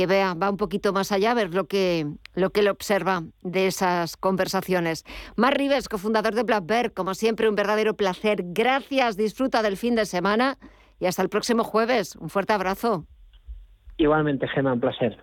[0.00, 3.22] que vea, va un poquito más allá, a ver lo que, lo que le observa
[3.42, 5.04] de esas conversaciones.
[5.36, 8.38] Mar Rives, cofundador de BlackBerry, como siempre, un verdadero placer.
[8.46, 10.56] Gracias, disfruta del fin de semana
[11.00, 12.16] y hasta el próximo jueves.
[12.16, 13.04] Un fuerte abrazo.
[13.98, 15.22] Igualmente, Gemma, un placer.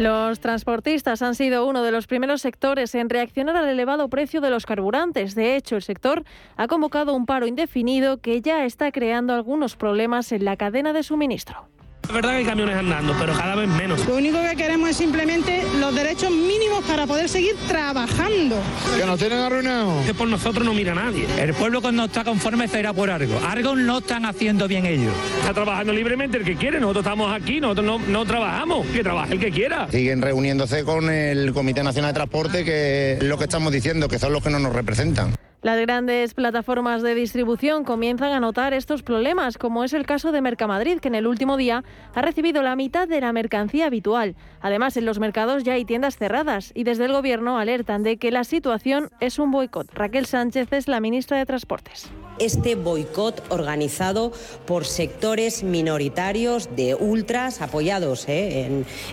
[0.00, 4.48] Los transportistas han sido uno de los primeros sectores en reaccionar al elevado precio de
[4.48, 5.34] los carburantes.
[5.34, 6.24] De hecho, el sector
[6.56, 11.02] ha convocado un paro indefinido que ya está creando algunos problemas en la cadena de
[11.02, 11.68] suministro.
[12.10, 14.04] Es verdad que hay camiones andando, pero cada vez menos.
[14.04, 18.56] Lo único que queremos es simplemente los derechos mínimos para poder seguir trabajando.
[18.98, 20.04] Que nos tienen arruinados.
[20.04, 21.26] Que por nosotros no mira nadie.
[21.38, 23.38] El pueblo cuando está conforme será por algo.
[23.46, 25.12] Algo no están haciendo bien ellos.
[25.38, 26.80] Está trabajando libremente el que quiere.
[26.80, 28.88] Nosotros estamos aquí, nosotros no, no trabajamos.
[28.88, 29.88] Que trabaje el que quiera.
[29.88, 34.18] Siguen reuniéndose con el Comité Nacional de Transporte, que es lo que estamos diciendo, que
[34.18, 35.32] son los que no nos representan.
[35.62, 40.40] Las grandes plataformas de distribución comienzan a notar estos problemas, como es el caso de
[40.40, 44.36] Mercamadrid, que en el último día ha recibido la mitad de la mercancía habitual.
[44.62, 48.30] Además, en los mercados ya hay tiendas cerradas y desde el Gobierno alertan de que
[48.30, 49.92] la situación es un boicot.
[49.92, 52.10] Raquel Sánchez es la ministra de Transportes
[52.40, 54.32] este boicot organizado
[54.66, 58.66] por sectores minoritarios de ultras, apoyados ¿eh?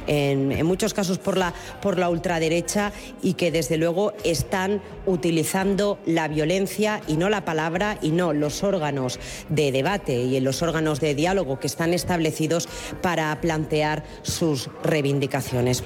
[0.08, 6.00] en, en, muchos casos por la, por la ultraderecha y que desde luego están utilizando
[6.06, 11.00] la violencia y no la palabra y no los órganos de debate y los órganos
[11.00, 12.68] de diálogo que están establecidos
[13.02, 15.84] para plantear sus reivindicaciones.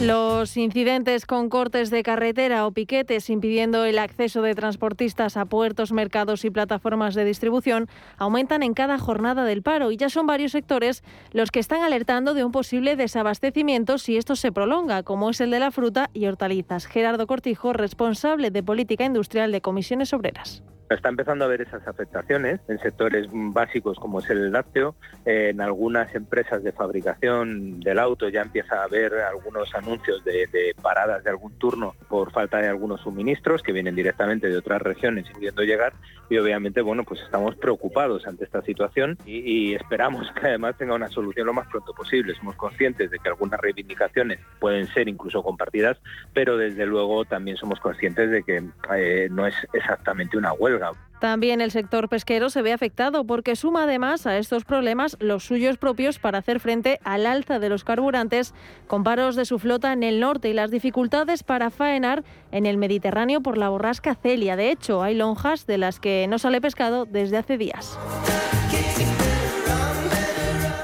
[0.00, 5.90] Los incidentes con cortes de carretera o piquetes impidiendo el acceso de transportistas a puertos,
[5.90, 10.52] mercados y plataformas de distribución aumentan en cada jornada del paro y ya son varios
[10.52, 15.40] sectores los que están alertando de un posible desabastecimiento si esto se prolonga, como es
[15.40, 16.86] el de la fruta y hortalizas.
[16.86, 20.62] Gerardo Cortijo, responsable de política industrial de Comisiones Obreras.
[20.90, 24.94] Está empezando a haber esas afectaciones en sectores básicos como es el lácteo.
[25.26, 31.22] En algunas empresas de fabricación del auto ya empieza a haber algunos anuncios de, paradas
[31.24, 35.62] de algún turno por falta de algunos suministros que vienen directamente de otras regiones pudiendo
[35.62, 35.92] llegar.
[36.30, 40.94] Y obviamente, bueno, pues estamos preocupados ante esta situación y, y esperamos que además tenga
[40.94, 42.34] una solución lo más pronto posible.
[42.34, 45.98] Somos conscientes de que algunas reivindicaciones pueden ser incluso compartidas,
[46.32, 48.62] pero desde luego también somos conscientes de que
[48.96, 50.77] eh, no es exactamente una huelga.
[51.20, 55.76] También el sector pesquero se ve afectado porque suma además a estos problemas los suyos
[55.76, 58.54] propios para hacer frente al alza de los carburantes
[58.86, 62.76] con paros de su flota en el norte y las dificultades para faenar en el
[62.76, 64.54] Mediterráneo por la borrasca Celia.
[64.54, 67.98] De hecho, hay lonjas de las que no sale pescado desde hace días.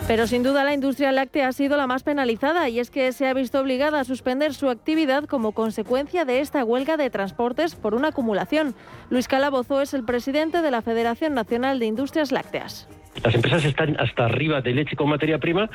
[0.06, 3.26] Pero sin duda la industria láctea ha sido la más penalizada y es que se
[3.26, 7.94] ha visto obligada a suspender su actividad como consecuencia de esta huelga de transportes por
[7.94, 8.74] una acumulación.
[9.08, 12.86] Luis Calabozo es el presidente de la Federación Nacional de Industrias Lácteas.
[13.24, 15.70] Las empresas están hasta arriba de leche con materia prima,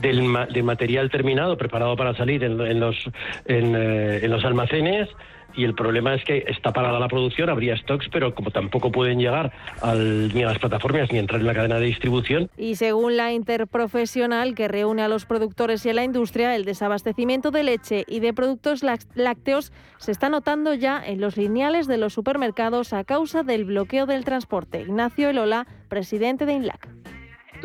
[0.00, 5.08] del ma de material terminado, preparado para salir en, eh, en los almacenes,
[5.56, 9.18] y el problema es que está parada la producción, habría stocks, pero como tampoco pueden
[9.18, 12.50] llegar al, ni a las plataformas ni entrar en la cadena de distribución.
[12.56, 17.50] Y según la interprofesional que reúne a los productores y a la industria, el desabastecimiento
[17.50, 18.82] de leche y de productos
[19.14, 24.06] lácteos se está notando ya en los lineales de los supermercados a causa del bloqueo
[24.06, 24.82] del transporte.
[24.82, 26.88] Ignacio Elola, presidente de INLAC.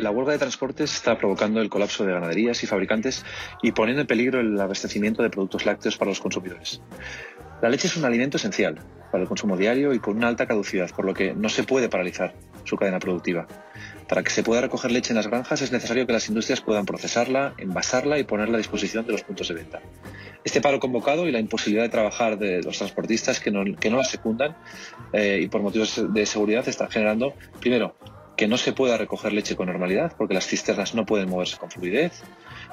[0.00, 3.24] La huelga de transportes está provocando el colapso de ganaderías y fabricantes
[3.62, 6.80] y poniendo en peligro el abastecimiento de productos lácteos para los consumidores.
[7.62, 8.78] La leche es un alimento esencial
[9.10, 11.88] para el consumo diario y con una alta caducidad, por lo que no se puede
[11.88, 13.46] paralizar su cadena productiva.
[14.08, 16.86] Para que se pueda recoger leche en las granjas es necesario que las industrias puedan
[16.86, 19.80] procesarla, envasarla y ponerla a disposición de los puntos de venta.
[20.42, 24.04] Este paro convocado y la imposibilidad de trabajar de los transportistas que no, que la
[24.04, 24.56] secundan
[25.12, 27.94] eh, y por motivos de seguridad están generando, primero,
[28.36, 31.70] que no se pueda recoger leche con normalidad porque las cisternas no pueden moverse con
[31.70, 32.22] fluidez,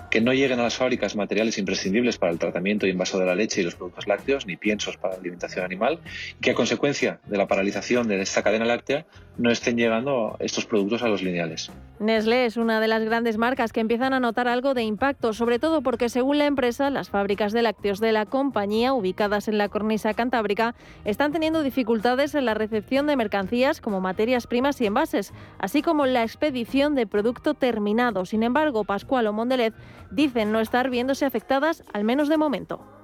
[0.10, 3.36] que no lleguen a las fábricas materiales imprescindibles para el tratamiento y envaso de la
[3.36, 6.00] leche y los productos lácteos, ni piensos para la alimentación animal,
[6.38, 9.06] y que a consecuencia de la paralización de esta cadena láctea
[9.38, 11.72] no estén llegando estos productos a los lineales.
[12.00, 15.60] Nestlé es una de las grandes marcas que empiezan a notar algo de impacto, sobre
[15.60, 19.70] todo porque según la empresa, las fábricas de lácteos de la compañía, ubicadas en la
[19.70, 25.34] cornisa cantábrica, están teniendo dificultades en la recepción de mercancías como materias primas y envases,
[25.60, 28.26] así como la expedición de producto terminado.
[28.26, 29.74] Sin embargo, Pascual Mondelez
[30.12, 32.97] dicen no estar viéndose afectadas, al menos de momento.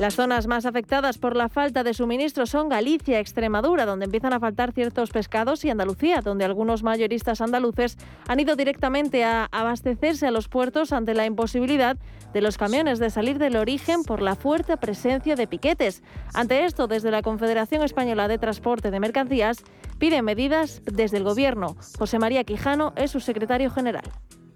[0.00, 4.40] Las zonas más afectadas por la falta de suministro son Galicia, Extremadura, donde empiezan a
[4.40, 10.30] faltar ciertos pescados, y Andalucía, donde algunos mayoristas andaluces han ido directamente a abastecerse a
[10.30, 11.98] los puertos ante la imposibilidad
[12.32, 16.02] de los camiones de salir del origen por la fuerte presencia de piquetes.
[16.32, 19.58] Ante esto, desde la Confederación Española de Transporte de Mercancías
[19.98, 21.76] piden medidas desde el Gobierno.
[21.98, 24.04] José María Quijano es su secretario general.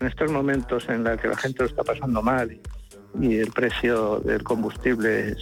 [0.00, 2.58] En estos momentos en los que la gente lo está pasando mal
[3.20, 5.36] y el precio del combustible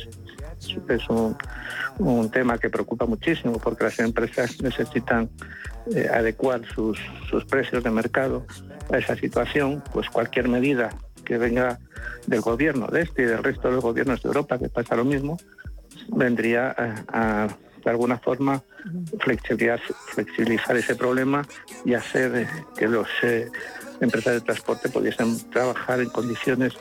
[0.89, 5.29] es, un, tema que preocupa muchísimo porque las empresas necesitan
[5.95, 8.47] eh, adecuar sus, sus precios de mercado
[8.93, 10.91] a esa situación, pues cualquier medida
[11.25, 11.79] que venga
[12.27, 15.05] del gobierno de este y del resto de los gobiernos de Europa, que pasa lo
[15.05, 15.39] mismo,
[16.09, 16.75] vendría
[17.09, 17.49] a,
[17.85, 18.63] de alguna forma
[19.19, 21.47] flexibilizar, ese problema
[21.85, 23.49] y hacer que los eh,
[24.01, 26.75] empresas de transporte pudiesen trabajar en condiciones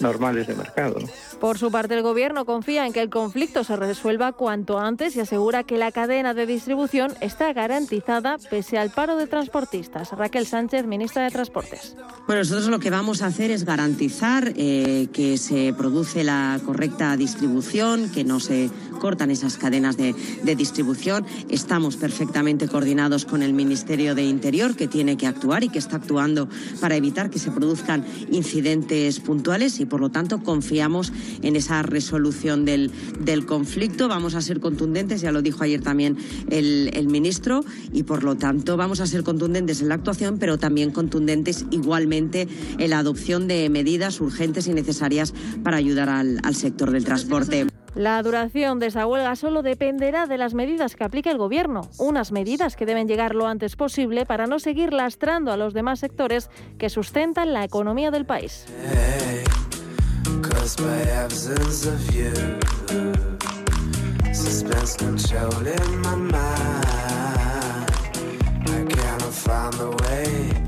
[0.00, 0.98] normales de mercado.
[1.00, 1.08] ¿no?
[1.40, 5.20] Por su parte, el Gobierno confía en que el conflicto se resuelva cuanto antes y
[5.20, 10.12] asegura que la cadena de distribución está garantizada pese al paro de transportistas.
[10.12, 11.96] Raquel Sánchez, ministra de Transportes.
[12.26, 17.16] Bueno, nosotros lo que vamos a hacer es garantizar eh, que se produce la correcta
[17.16, 21.24] distribución, que no se cortan esas cadenas de, de distribución.
[21.48, 25.96] Estamos perfectamente coordinados con el Ministerio de Interior, que tiene que actuar y que está
[25.96, 26.48] actuando
[26.80, 32.64] para evitar que se produzcan incidentes puntuales y, por lo tanto, confiamos en esa resolución
[32.64, 34.08] del, del conflicto.
[34.08, 36.16] Vamos a ser contundentes, ya lo dijo ayer también
[36.50, 40.58] el, el ministro, y, por lo tanto, vamos a ser contundentes en la actuación, pero
[40.58, 42.48] también contundentes igualmente
[42.78, 47.66] en la adopción de medidas urgentes y necesarias para ayudar al, al sector del transporte.
[47.94, 52.30] La duración de esa huelga solo dependerá de las medidas que aplique el Gobierno, unas
[52.30, 56.48] medidas que deben llegar lo antes posible para no seguir lastrando a los demás sectores
[56.78, 58.66] que sustentan la economía del país.
[60.68, 62.34] lost by absence of you.
[64.34, 66.34] Suspense controlling my mind.
[68.66, 70.67] I cannot find the way.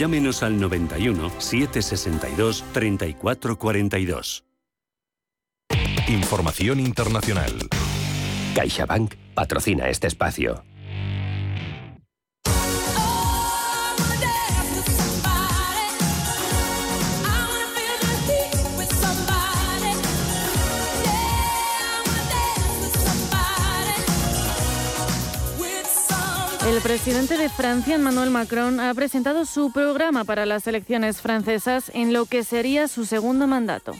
[0.00, 4.44] llámenos al 91 762 3442.
[6.08, 7.52] Información internacional.
[8.54, 10.64] CaixaBank patrocina este espacio.
[26.80, 32.14] El presidente de Francia, Emmanuel Macron, ha presentado su programa para las elecciones francesas en
[32.14, 33.92] lo que sería su segundo mandato.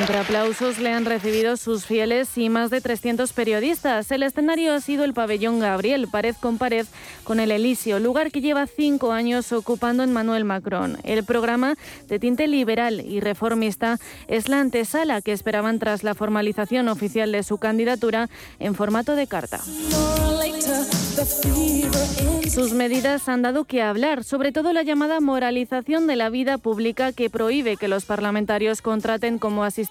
[0.00, 4.10] Entre aplausos le han recibido sus fieles y más de 300 periodistas.
[4.10, 6.86] El escenario ha sido el pabellón Gabriel, pared con pared,
[7.24, 10.96] con el Elíseo, lugar que lleva cinco años ocupando Emmanuel Macron.
[11.04, 11.74] El programa,
[12.08, 17.42] de tinte liberal y reformista, es la antesala que esperaban tras la formalización oficial de
[17.42, 19.60] su candidatura en formato de carta.
[22.48, 27.12] Sus medidas han dado que hablar, sobre todo la llamada moralización de la vida pública
[27.12, 29.81] que prohíbe que los parlamentarios contraten como asistentes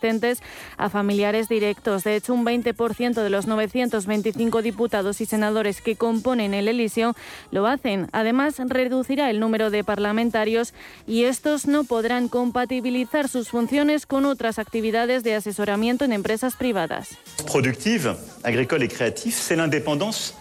[0.77, 2.03] a familiares directos.
[2.03, 7.15] De hecho, un 20% de los 925 diputados y senadores que componen el Elíseo
[7.51, 8.07] lo hacen.
[8.11, 10.73] Además, reducirá el número de parlamentarios
[11.07, 17.09] y estos no podrán compatibilizar sus funciones con otras actividades de asesoramiento en empresas privadas.
[17.51, 20.33] Productive, agricole y creative, c'est l'indépendance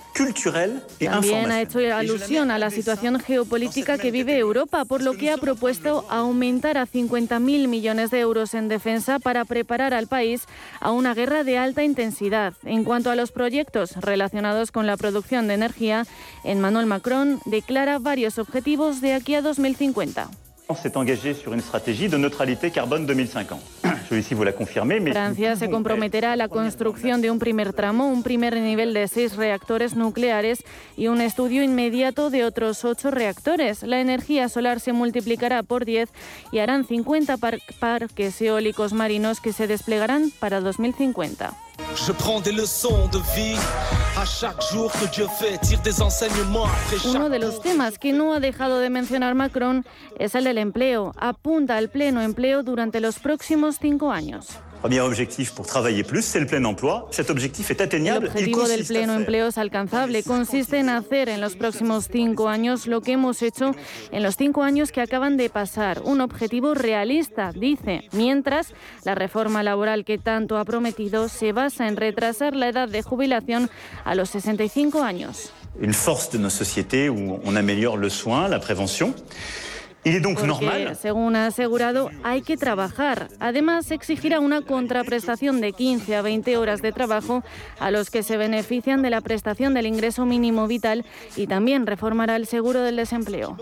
[0.98, 5.36] también ha hecho alusión a la situación geopolítica que vive Europa, por lo que ha
[5.36, 10.46] propuesto aumentar a 50.000 millones de euros en defensa para preparar al país
[10.80, 12.54] a una guerra de alta intensidad.
[12.64, 16.06] En cuanto a los proyectos relacionados con la producción de energía,
[16.44, 20.30] Emmanuel Macron declara varios objetivos de aquí a 2050.
[20.76, 23.60] S'est engagé sur une stratégie de neutralité carbone 2050.
[24.08, 27.38] Je vais ici vous la confirmer, mais Francia se comprometerá a la construcción de un
[27.38, 30.64] primer tramo, un primer nivel de seis reactores nucleares
[30.96, 33.82] y un estudio inmediato de otros ocho reactores.
[33.84, 36.10] La energía solar se multiplicará por 10
[36.50, 37.36] y harán 50
[37.78, 41.69] parques eólicos marinos que se desplegarán para 2050.
[47.04, 49.84] Uno de los temas que no ha dejado de mencionar Macron
[50.18, 51.12] es el del empleo.
[51.18, 54.48] Apunta al pleno empleo durante los próximos cinco años.
[54.80, 57.06] Premier objectif pour travailler plus, c'est le plein emploi.
[57.10, 58.26] Cet objectif est atteignable.
[58.28, 60.22] El objetivo del pleno empleo es alcanzable.
[60.22, 63.72] Consiste en hacer en los próximos cinco años lo que hemos hecho
[64.10, 66.00] en los cinco años que acaban de pasar.
[66.04, 68.08] Un objetivo realista, dice.
[68.12, 68.72] Mientras,
[69.04, 73.68] la reforma laboral que tanto ha prometido se basa en retrasar la edad de jubilación
[74.04, 75.52] a los 65 años.
[75.78, 79.14] Une force de nos sociétés où on améliore le soin, la prévention.
[80.02, 83.28] Porque, según ha asegurado, hay que trabajar.
[83.38, 87.42] Además, exigirá una contraprestación de 15 a 20 horas de trabajo
[87.78, 91.04] a los que se benefician de la prestación del ingreso mínimo vital
[91.36, 93.58] y también reformará el seguro del desempleo.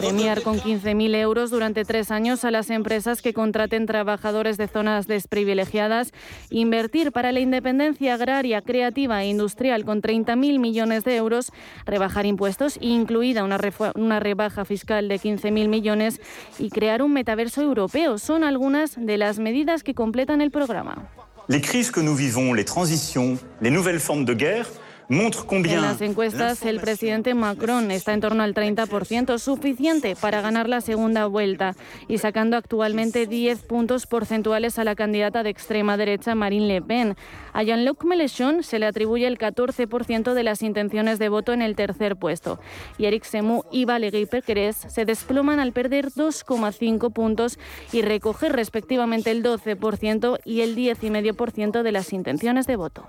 [0.00, 5.06] Premiar con 15.000 euros durante tres años a las empresas que contraten trabajadores de zonas
[5.06, 6.12] desprivilegiadas.
[6.50, 11.52] Invertir para la independencia agraria, creativa e industrial con 30.000 millones de euros.
[11.86, 13.58] Rebajar impuestos, incluir una,
[13.94, 16.20] una rebaja fiscal de 15.000 millones
[16.58, 18.18] y crear un metaverso europeo.
[18.18, 21.08] Son algunas de las medidas que completan el programa.
[21.48, 24.68] Les crises que nous vivons, les transitions, les nouvelles formes de guerre
[25.10, 30.80] en las encuestas, el presidente Macron está en torno al 30%, suficiente para ganar la
[30.80, 31.74] segunda vuelta
[32.06, 37.16] y sacando actualmente 10 puntos porcentuales a la candidata de extrema derecha Marine Le Pen.
[37.52, 41.74] A Jean-Luc Mélenchon se le atribuye el 14% de las intenciones de voto en el
[41.74, 42.60] tercer puesto
[42.96, 47.58] y Eric Semou y Valérie Pécresse se desploman al perder 2,5 puntos
[47.90, 53.08] y recoger respectivamente el 12% y el 10,5% de las intenciones de voto.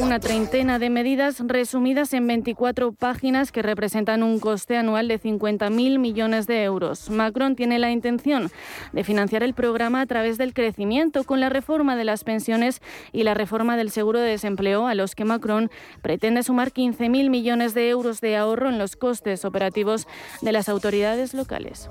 [0.00, 5.98] Una treintena de medidas resumidas en 24 páginas que representan un coste anual de 50.000
[5.98, 7.10] millones de euros.
[7.10, 8.50] Macron tiene la intención
[8.92, 12.80] de financiar el programa a través del crecimiento con la reforma de las pensiones
[13.12, 15.70] y la reforma del seguro de desempleo, a los que Macron
[16.02, 20.06] pretende sumar 15.000 millones de euros de ahorro en los costes operativos
[20.42, 21.88] de las autoridades locales.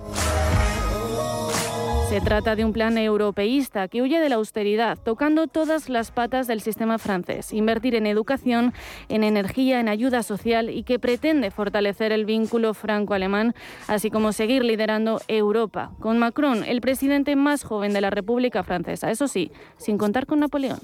[2.09, 6.47] Se trata de un plan europeísta que huye de la austeridad, tocando todas las patas
[6.47, 8.73] del sistema francés, invertir en educación,
[9.09, 13.53] en energía, en ayuda social y que pretende fortalecer el vínculo franco-alemán,
[13.87, 19.11] así como seguir liderando Europa, con Macron, el presidente más joven de la República Francesa,
[19.11, 20.79] eso sí, sin contar con Napoleón.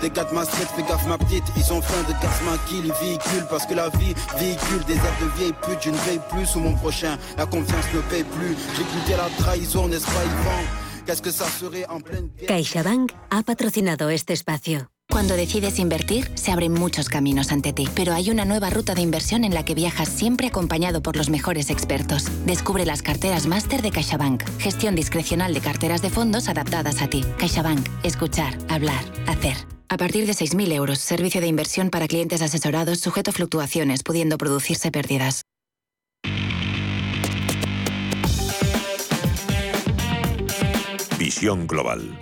[0.00, 3.46] Des quatre Maastricht, fais gaffe ma petite, ils sont fins de casse qui les véhicules
[3.48, 6.60] parce que la vie véhicule des airs de vieille pute, je ne veille plus sur
[6.60, 10.62] mon prochain, la confiance ne paye plus, j'ai goûté la trahison, n'est-ce pas Yvan?
[11.06, 12.48] Qu'est-ce que ça serait en pleine guerre?
[12.48, 14.86] CaixaBank ha patrocinado este espacio.
[15.16, 19.00] Cuando decides invertir, se abren muchos caminos ante ti, pero hay una nueva ruta de
[19.00, 22.26] inversión en la que viajas siempre acompañado por los mejores expertos.
[22.44, 27.24] Descubre las carteras máster de CaixaBank, gestión discrecional de carteras de fondos adaptadas a ti.
[27.38, 29.56] CaixaBank, escuchar, hablar, hacer.
[29.88, 34.36] A partir de 6.000 euros, servicio de inversión para clientes asesorados sujeto a fluctuaciones, pudiendo
[34.36, 35.44] producirse pérdidas.
[41.18, 42.18] Visión Global.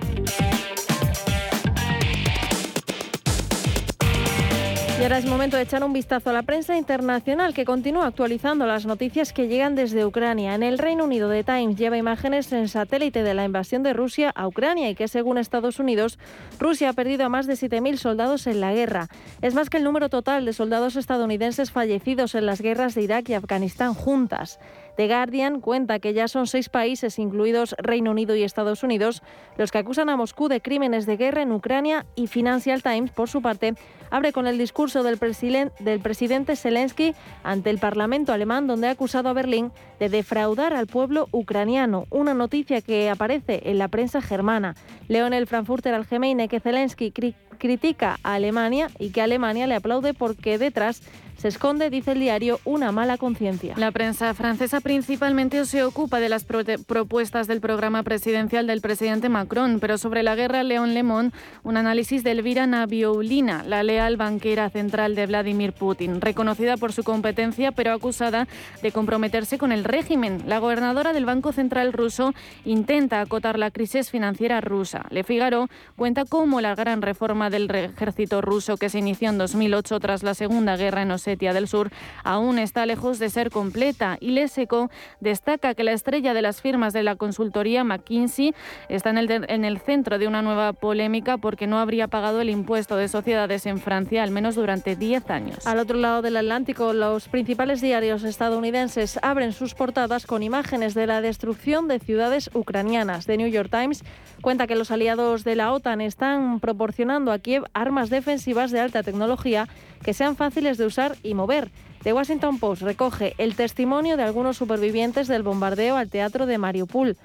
[4.96, 8.64] Y ahora es momento de echar un vistazo a la prensa internacional que continúa actualizando
[8.64, 10.54] las noticias que llegan desde Ucrania.
[10.54, 14.30] En el Reino Unido, The Times lleva imágenes en satélite de la invasión de Rusia
[14.30, 16.20] a Ucrania y que, según Estados Unidos,
[16.60, 19.08] Rusia ha perdido a más de 7.000 soldados en la guerra.
[19.42, 23.28] Es más que el número total de soldados estadounidenses fallecidos en las guerras de Irak
[23.28, 24.60] y Afganistán juntas.
[24.96, 29.22] The Guardian cuenta que ya son seis países, incluidos Reino Unido y Estados Unidos,
[29.56, 33.28] los que acusan a Moscú de crímenes de guerra en Ucrania y Financial Times, por
[33.28, 33.74] su parte,
[34.10, 39.32] abre con el discurso del, presidente Zelensky ante el Parlamento alemán, donde ha acusado a
[39.32, 44.76] Berlín de defraudar al pueblo ucraniano, una noticia que aparece en la prensa germana.
[45.08, 47.12] Leo en el Frankfurter Allgemeine que Zelensky
[47.58, 51.02] critica a Alemania y que Alemania le aplaude porque detrás
[51.44, 53.74] se esconde, dice el diario, una mala conciencia.
[53.76, 59.78] La prensa francesa principalmente se ocupa de las propuestas del programa presidencial del presidente Macron,
[59.78, 65.14] pero sobre la guerra, León Lemón, un análisis de Elvira Nabiolina, la leal banquera central
[65.14, 68.48] de Vladimir Putin, reconocida por su competencia, pero acusada
[68.80, 70.44] de comprometerse con el régimen.
[70.46, 72.32] La gobernadora del Banco Central ruso
[72.64, 75.04] intenta acotar la crisis financiera rusa.
[75.10, 80.00] Le Figaro cuenta cómo la gran reforma del ejército ruso que se inició en 2008
[80.00, 81.90] tras la Segunda Guerra en Osetia del Sur
[82.22, 86.92] aún está lejos de ser completa y Leseco destaca que la estrella de las firmas
[86.92, 88.54] de la consultoría McKinsey
[88.88, 92.50] está en el, en el centro de una nueva polémica porque no habría pagado el
[92.50, 95.66] impuesto de sociedades en Francia al menos durante 10 años.
[95.66, 101.06] Al otro lado del Atlántico, los principales diarios estadounidenses abren sus portadas con imágenes de
[101.06, 103.26] la destrucción de ciudades ucranianas.
[103.26, 104.04] The New York Times
[104.40, 109.02] cuenta que los aliados de la OTAN están proporcionando a Kiev armas defensivas de alta
[109.02, 109.68] tecnología
[110.04, 111.72] que sean fáciles de usar y mover.
[112.04, 117.16] The Washington Post recoge el testimonio de algunos supervivientes del bombardeo al teatro de Mariupol.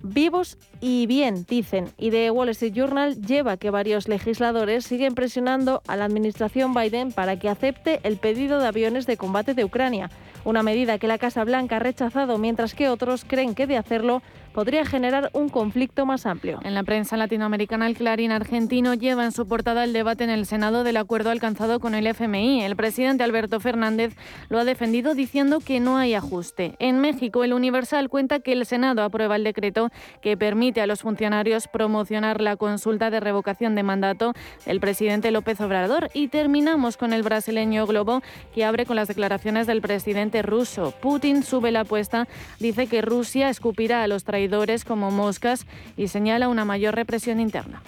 [0.00, 5.82] Vivos y bien, dicen, y The Wall Street Journal lleva que varios legisladores siguen presionando
[5.88, 10.08] a la administración Biden para que acepte el pedido de aviones de combate de Ucrania,
[10.44, 14.22] una medida que la Casa Blanca ha rechazado, mientras que otros creen que de hacerlo
[14.58, 16.58] podría generar un conflicto más amplio.
[16.64, 20.46] En la prensa latinoamericana, el Clarín argentino lleva en su portada el debate en el
[20.46, 22.64] Senado del acuerdo alcanzado con el FMI.
[22.64, 24.16] El presidente Alberto Fernández
[24.48, 26.74] lo ha defendido diciendo que no hay ajuste.
[26.80, 29.90] En México, el Universal cuenta que el Senado aprueba el decreto
[30.22, 34.32] que permite a los funcionarios promocionar la consulta de revocación de mandato
[34.66, 36.10] del presidente López Obrador.
[36.14, 38.22] Y terminamos con el brasileño Globo,
[38.56, 40.92] que abre con las declaraciones del presidente ruso.
[41.00, 42.26] Putin sube la apuesta,
[42.58, 44.47] dice que Rusia escupirá a los traidores
[44.86, 47.82] como moscas y señala una mayor represión interna.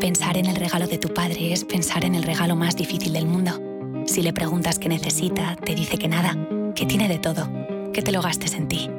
[0.00, 3.26] Pensar en el regalo de tu padre es pensar en el regalo más difícil del
[3.26, 3.60] mundo.
[4.06, 6.36] Si le preguntas qué necesita, te dice que nada,
[6.74, 7.48] que tiene de todo,
[7.92, 8.90] que te lo gastes en ti.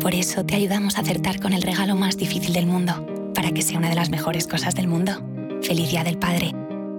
[0.00, 3.62] Por eso te ayudamos a acertar con el regalo más difícil del mundo, para que
[3.62, 5.12] sea una de las mejores cosas del mundo.
[5.62, 6.52] Feliz Día del Padre.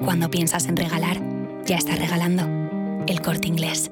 [0.03, 1.19] Cuando piensas en regalar,
[1.65, 2.43] ya está regalando
[3.07, 3.91] el corte inglés.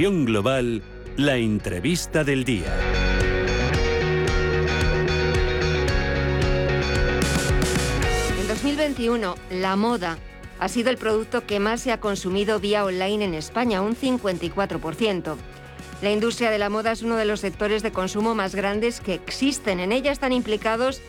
[0.00, 0.80] Global,
[1.16, 2.72] la entrevista del día.
[8.40, 10.16] En 2021, la moda
[10.60, 15.34] ha sido el producto que más se ha consumido vía online en España, un 54%.
[16.00, 19.14] La industria de la moda es uno de los sectores de consumo más grandes que
[19.14, 19.80] existen.
[19.80, 21.00] En ella están implicados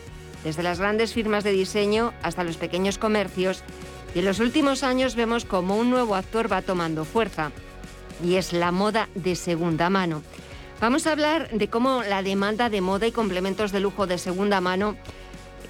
[0.42, 3.62] desde las grandes firmas de diseño hasta los pequeños comercios
[4.16, 7.52] y en los últimos años vemos como un nuevo actor va tomando fuerza
[8.24, 10.22] y es la moda de segunda mano.
[10.80, 14.60] Vamos a hablar de cómo la demanda de moda y complementos de lujo de segunda
[14.60, 14.96] mano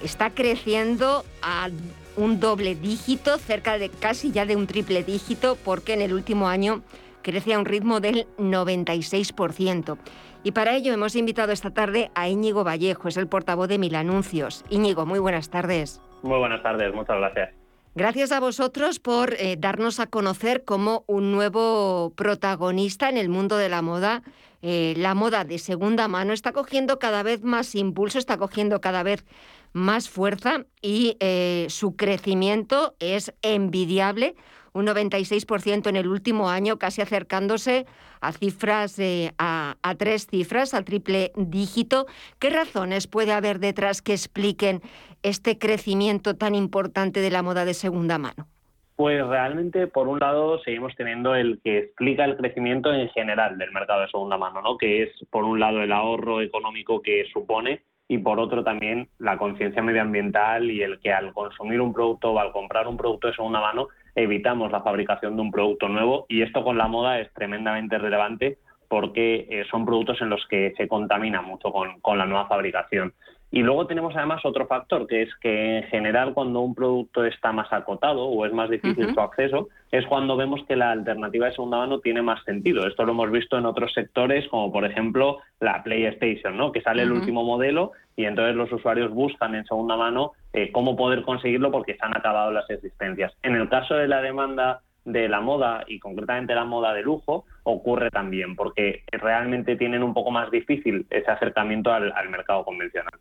[0.03, 1.69] está creciendo a
[2.15, 6.47] un doble dígito, cerca de casi ya de un triple dígito, porque en el último
[6.47, 6.81] año
[7.21, 9.97] crece a un ritmo del 96%.
[10.43, 13.95] Y para ello hemos invitado esta tarde a Íñigo Vallejo, es el portavoz de Mil
[13.95, 14.65] Anuncios.
[14.69, 16.01] Íñigo, muy buenas tardes.
[16.23, 17.60] Muy buenas tardes, muchas gracias.
[17.93, 23.57] Gracias a vosotros por eh, darnos a conocer como un nuevo protagonista en el mundo
[23.57, 24.23] de la moda.
[24.61, 29.03] Eh, la moda de segunda mano está cogiendo cada vez más impulso, está cogiendo cada
[29.03, 29.25] vez
[29.73, 34.35] más fuerza y eh, su crecimiento es envidiable
[34.73, 37.85] un 96% en el último año, casi acercándose
[38.21, 38.99] a cifras,
[39.37, 42.05] a, a, tres cifras, al triple dígito.
[42.39, 44.81] ¿Qué razones puede haber detrás que expliquen
[45.23, 48.47] este crecimiento tan importante de la moda de segunda mano?
[48.95, 53.71] Pues realmente, por un lado, seguimos teniendo el que explica el crecimiento en general del
[53.71, 54.77] mercado de segunda mano, ¿no?
[54.77, 59.37] que es, por un lado, el ahorro económico que supone y por otro también la
[59.37, 63.33] conciencia medioambiental y el que al consumir un producto o al comprar un producto de
[63.33, 67.31] segunda mano evitamos la fabricación de un producto nuevo y esto con la moda es
[67.33, 68.57] tremendamente relevante
[68.87, 73.13] porque eh, son productos en los que se contamina mucho con, con la nueva fabricación.
[73.53, 77.51] Y luego tenemos además otro factor, que es que en general cuando un producto está
[77.51, 81.53] más acotado o es más difícil su acceso, es cuando vemos que la alternativa de
[81.53, 82.87] segunda mano tiene más sentido.
[82.87, 86.71] Esto lo hemos visto en otros sectores, como por ejemplo la PlayStation, ¿no?
[86.71, 90.95] que sale el último modelo y entonces los usuarios buscan en segunda mano eh, cómo
[90.95, 93.33] poder conseguirlo porque se han acabado las existencias.
[93.43, 97.45] En el caso de la demanda de la moda y concretamente la moda de lujo
[97.63, 103.13] ocurre también porque realmente tienen un poco más difícil ese acercamiento al, mercado convencional.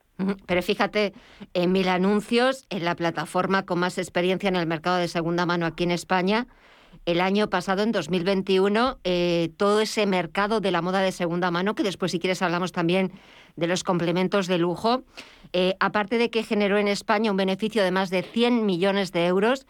[0.47, 1.13] Pero fíjate,
[1.55, 5.67] en Mil Anuncios, en la plataforma con más experiencia en el mercado de segunda mano
[5.67, 6.47] aquí en España,
[7.07, 11.75] el año pasado, en 2021, eh, todo ese mercado de la moda de segunda mano,
[11.75, 13.13] que después si quieres hablamos también
[13.57, 15.03] de los complementos de lujo,
[15.53, 19.27] eh, aparte de que generó en España un beneficio de más de 100 millones de
[19.27, 19.67] euros,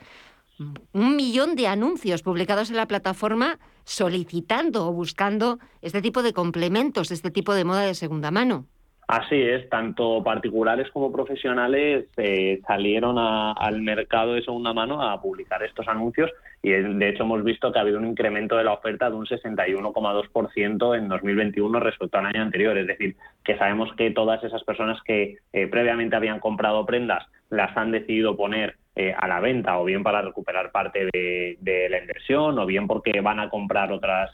[0.93, 7.11] un millón de anuncios publicados en la plataforma solicitando o buscando este tipo de complementos,
[7.11, 8.67] este tipo de moda de segunda mano.
[9.09, 15.65] Así es, tanto particulares como profesionales eh, salieron al mercado de segunda mano a publicar
[15.65, 16.31] estos anuncios
[16.63, 19.27] y de hecho hemos visto que ha habido un incremento de la oferta de un
[19.27, 22.79] 61,2% en 2021 respecto al año anterior.
[22.79, 27.77] Es decir, que sabemos que todas esas personas que eh, previamente habían comprado prendas las
[27.77, 32.59] han decidido poner eh, a la venta o bien para recuperar parte de, la inversión
[32.59, 34.31] o bien porque van a comprar otras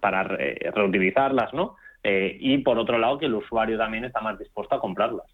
[0.00, 1.76] para reutilizarlas, ¿no?
[2.08, 5.26] Eh, y por otro lado que el usuario también está más dispuesto a comprarlas.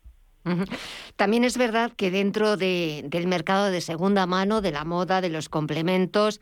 [1.17, 5.51] También es verdad que dentro del mercado de segunda mano, de la moda, de los
[5.51, 6.41] complementos,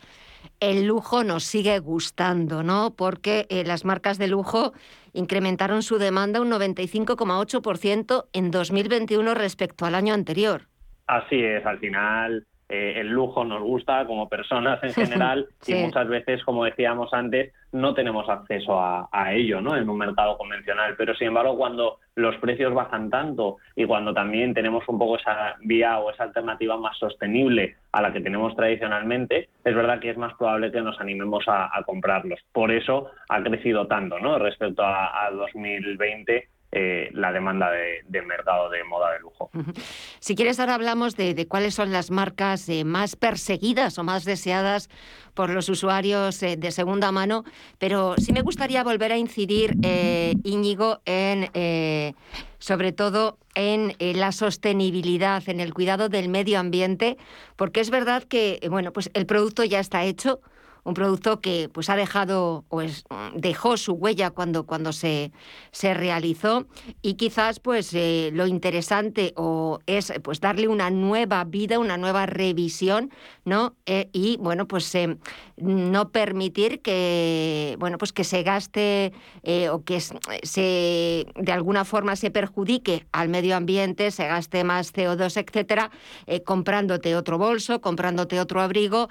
[0.60, 2.94] el lujo nos sigue gustando, ¿no?
[2.94, 4.72] Porque eh, las marcas de lujo
[5.14, 10.69] incrementaron su demanda un 95,8% en 2021 respecto al año anterior.
[11.10, 16.06] Así es, al final eh, el lujo nos gusta como personas en general y muchas
[16.06, 19.76] veces, como decíamos antes, no tenemos acceso a, ello ¿no?
[19.76, 20.94] en un mercado convencional.
[20.96, 25.56] Pero sin embargo, cuando los precios bajan tanto y cuando también tenemos un poco esa
[25.62, 30.16] vía o esa alternativa más sostenible a la que tenemos tradicionalmente, es verdad que es
[30.16, 32.38] más probable que nos animemos a, comprarlos.
[32.52, 34.38] Por eso ha crecido tanto ¿no?
[34.38, 39.50] respecto a, a 2020 eh, la demanda de, mercado de moda de lujo.
[40.20, 44.88] Si quieres, ahora hablamos de, cuáles son las marcas eh, más perseguidas o más deseadas
[45.34, 47.44] por los usuarios eh, de segunda mano,
[47.78, 49.74] pero sí me gustaría volver a incidir,
[50.44, 51.50] Íñigo, en
[52.58, 57.16] sobre todo en la sostenibilidad, en el cuidado del medio ambiente,
[57.56, 60.40] porque es verdad que bueno, pues el producto ya está hecho,
[60.84, 63.04] un producto que pues ha dejado o es,
[63.34, 65.32] dejó su huella cuando, cuando se,
[65.72, 66.66] se realizó
[67.02, 72.26] y quizás pues eh, lo interesante o es pues darle una nueva vida, una nueva
[72.26, 73.10] revisión,
[73.44, 73.74] ¿no?
[73.86, 75.16] Eh, y bueno, pues eh,
[75.56, 79.12] no permitir que bueno, pues que se gaste
[79.70, 85.44] o que se de alguna forma se perjudique al medio ambiente, se gaste más CO2,
[85.44, 85.90] etcétera,
[86.44, 89.08] comprándote otro bolso, comprándote otro abrigo,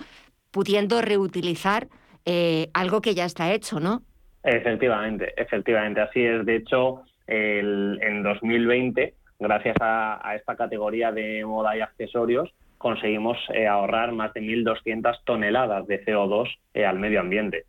[0.52, 1.88] pudiendo reutilizar
[2.26, 4.04] eh, algo que ya está hecho, ¿no?
[4.44, 6.46] Efectivamente, efectivamente, así es.
[6.46, 14.12] De hecho, en 2020, gracias a, esta categoría de moda y accesorios, conseguimos eh, ahorrar
[14.14, 17.66] más de 1.200 toneladas de CO2 eh, al medio ambiente.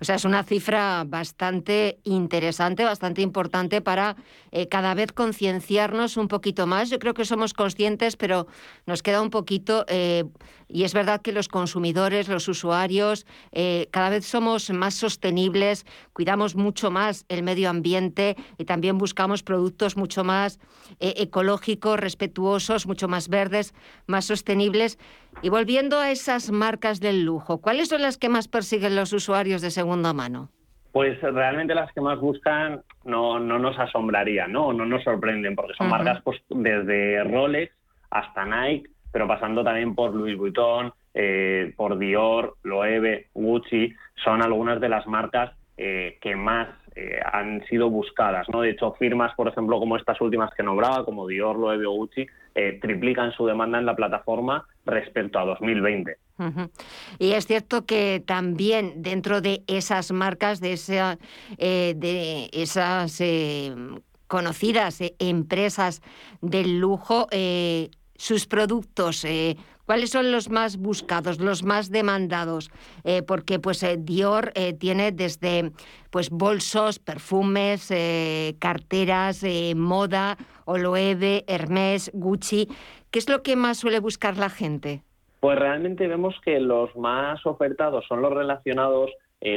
[0.00, 4.14] O sea, es una cifra bastante interesante, bastante importante para
[4.52, 6.90] eh, cada vez concienciarnos un poquito más.
[6.90, 8.46] Yo creo que somos conscientes, pero
[8.86, 10.24] nos queda un poquito, eh,
[10.72, 16.56] y es verdad que los consumidores, los usuarios, eh, cada vez somos más sostenibles, cuidamos
[16.56, 20.58] mucho más el medio ambiente y también buscamos productos mucho más
[21.00, 23.74] ecológicos, respetuosos, mucho más verdes,
[24.06, 24.98] más sostenibles.
[25.40, 29.62] Y volviendo a esas marcas del lujo, ¿cuáles son las que más persiguen los usuarios
[29.62, 30.50] de segunda mano?
[30.92, 34.72] Pues realmente las que más buscan no, no nos asombrarían, ¿no?
[34.74, 37.74] no nos sorprenden, porque son marcas pues, desde Rolex
[38.10, 43.94] hasta Nike, pero pasando también por Louis Vuitton, eh, por Dior, Loewe, Gucci,
[44.24, 48.48] son algunas de las marcas eh, que más eh, han sido buscadas.
[48.48, 48.62] ¿no?
[48.62, 52.26] De hecho, firmas, por ejemplo, como estas últimas que nombraba, como Dior, Loewe o Gucci,
[52.82, 56.18] triplican su demanda en la plataforma respecto a 2020.
[57.18, 61.18] Y es cierto que también dentro de esas marcas, de, esa,
[61.56, 63.22] de esas
[64.26, 66.02] conocidas empresas
[66.42, 67.26] del lujo,
[68.16, 69.24] sus productos
[69.86, 72.70] ¿Cuáles son los más buscados, los más demandados?
[73.04, 75.72] Eh, porque pues eh, Dior eh, tiene desde
[76.10, 77.92] pues bolsos, perfumes,
[78.58, 79.44] carteras,
[79.74, 82.68] moda, Oloeve, Hermès, Gucci.
[83.10, 85.02] ¿Qué es lo que más suele buscar la gente?
[85.40, 89.10] Pues realmente vemos que los más ofertados son los relacionados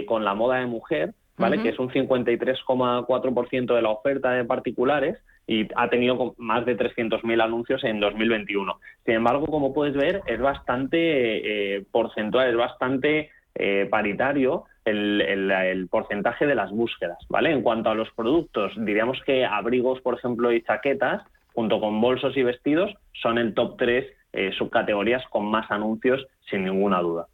[0.08, 1.62] con la moda de mujer, ¿vale?
[1.62, 5.18] Que es un 53,4% de la oferta de particulares
[5.48, 8.80] y ha tenido más de 300.000 anuncios en 2021.
[9.06, 16.46] Sin embargo, como puedes ver, es bastante eh, porcentual, es bastante eh, paritario el, porcentaje
[16.46, 17.52] de las búsquedas, ¿vale?
[17.52, 21.24] En cuanto a los productos, diríamos que abrigos, por ejemplo, y chaquetas,
[21.54, 26.66] junto con bolsos y vestidos, son el top 3 eh, subcategorías con más anuncios, sin
[26.66, 27.28] ninguna duda.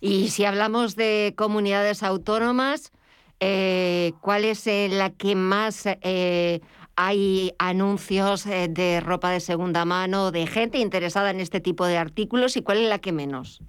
[0.00, 2.92] Y si hablamos de comunidades autónomas,
[4.20, 5.86] ¿cuál es la que más
[6.96, 11.98] hay anuncios eh, de ropa de segunda mano, de gente interesada en este tipo de
[11.98, 13.62] artículos y cuál es la que menos?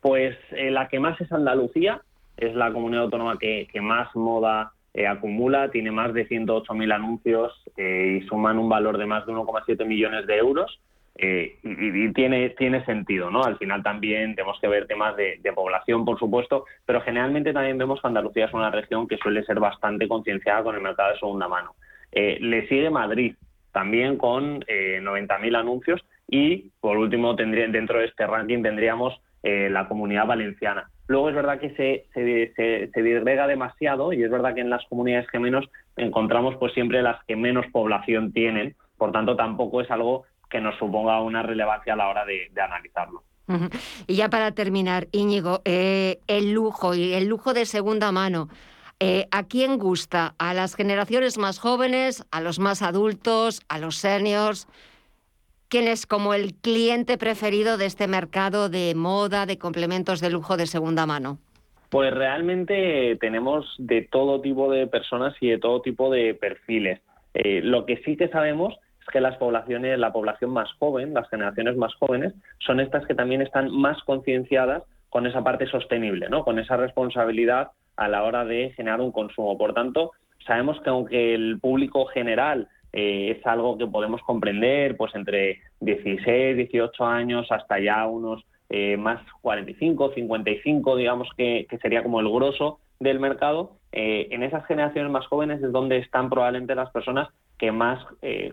[0.00, 2.00] Pues eh, la que más es Andalucía,
[2.36, 8.20] es la comunidad autónoma que, más moda eh, acumula, tiene más de 108.000 anuncios y
[8.26, 10.80] suman un valor de más de 1,7 millones de euros.
[11.14, 13.42] y, tiene, tiene sentido, ¿no?
[13.44, 17.78] Al final también tenemos que ver temas de, de, población, por supuesto, pero generalmente también
[17.78, 21.18] vemos que Andalucía es una región que suele ser bastante concienciada con el mercado de
[21.18, 21.74] segunda mano.
[22.12, 23.34] Eh, le sigue Madrid,
[23.72, 26.00] también con eh, 90.000 anuncios.
[26.28, 30.88] Y, por último, tendría, dentro de este ranking tendríamos eh, la comunidad valenciana.
[31.08, 34.84] Luego es verdad que se, se, se, disgrega demasiado y es verdad que en las
[34.86, 38.76] comunidades que menos encontramos pues siempre las que menos población tienen.
[38.96, 43.24] Por tanto, tampoco es algo que nos suponga una relevancia a la hora de, analizarlo.
[44.06, 48.48] Y ya para terminar, Íñigo, eh, el lujo y el lujo de segunda mano.
[49.00, 50.34] Eh, ¿A quién gusta?
[50.38, 52.24] ¿A las generaciones más jóvenes?
[52.30, 53.60] ¿A los más adultos?
[53.68, 54.68] ¿A los seniors?
[55.68, 60.56] ¿Quién es como el cliente preferido de este mercado de moda, de complementos de lujo
[60.56, 61.38] de segunda mano?
[61.88, 67.00] Pues realmente tenemos de todo tipo de personas y de todo tipo de perfiles.
[67.34, 71.28] Eh, lo que sí que sabemos es que las poblaciones, la población más joven, las
[71.28, 76.44] generaciones más jóvenes, son estas que también están más concienciadas con esa parte sostenible, ¿no?
[76.44, 79.56] Con esa responsabilidad a la hora de generar un consumo.
[79.56, 80.12] Por tanto,
[80.46, 86.56] sabemos que aunque el público general eh, es algo que podemos comprender, pues entre 16,
[86.56, 92.80] 18 años hasta ya unos eh, más 45, 55, digamos que, sería como el grosso
[93.00, 97.28] del mercado, eh, en esas generaciones más jóvenes es donde están probablemente las personas
[97.62, 98.04] que más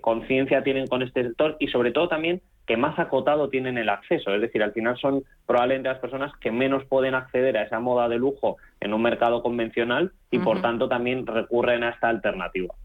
[0.02, 4.32] conciencia tienen con este sector y sobre todo también que más acotado tienen el acceso.
[4.36, 8.08] Es decir, al final son probablemente las personas que menos pueden acceder a esa moda
[8.08, 12.76] de lujo en un mercado convencional y por tanto también recurren a esta alternativa.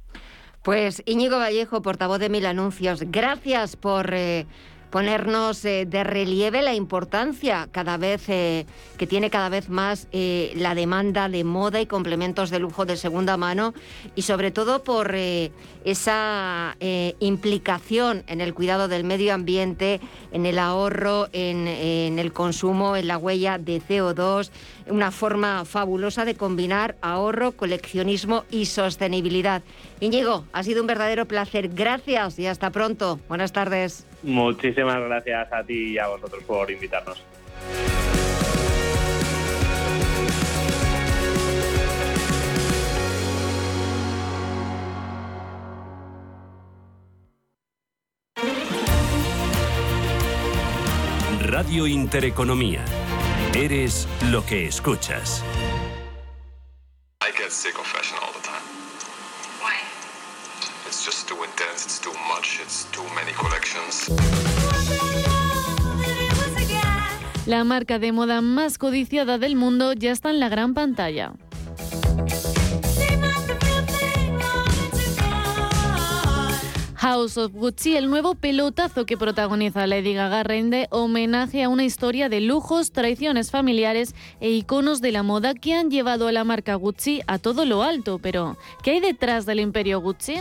[0.63, 4.15] Pues Íñigo Vallejo, portavoz de Mil Anuncios, gracias por...
[4.15, 4.47] Eh,
[4.95, 11.29] ponernos eh, de relieve la importancia cada vez que tiene cada vez más la demanda
[11.29, 13.75] de moda y complementos de lujo de segunda mano
[14.15, 16.77] y sobre todo por esa
[17.19, 23.09] implicación en el cuidado del medio ambiente, en el ahorro, en, en el consumo, en
[23.09, 24.51] la huella de CO2,
[24.89, 29.63] una forma fabulosa de combinar ahorro, coleccionismo y sostenibilidad.
[30.01, 31.69] Íñigo, ha sido un verdadero placer.
[31.69, 33.19] Gracias y hasta pronto.
[33.29, 34.07] Buenas tardes.
[34.23, 37.23] Muchísimas gracias a ti y a vosotros por invitarnos.
[51.55, 52.85] Radio Intereconomía.
[53.57, 55.41] Eres lo que escuchas.
[57.23, 58.61] I get sick of fashion all the time.
[59.63, 59.77] Why?
[60.89, 64.11] It's just too intense, it's too much, it's too many collections.
[67.47, 71.35] La marca de moda más codiciada del mundo ya está en la gran pantalla.
[77.05, 82.31] House of Gucci, el nuevo pelotazo que protagoniza Lady Gaga, rinde homenaje a una historia
[82.31, 86.77] de lujos, traiciones familiares e iconos de la moda que han llevado a la marca
[86.77, 88.19] Gucci a todo lo alto.
[88.23, 90.37] Pero, ¿qué hay detrás del imperio Gucci?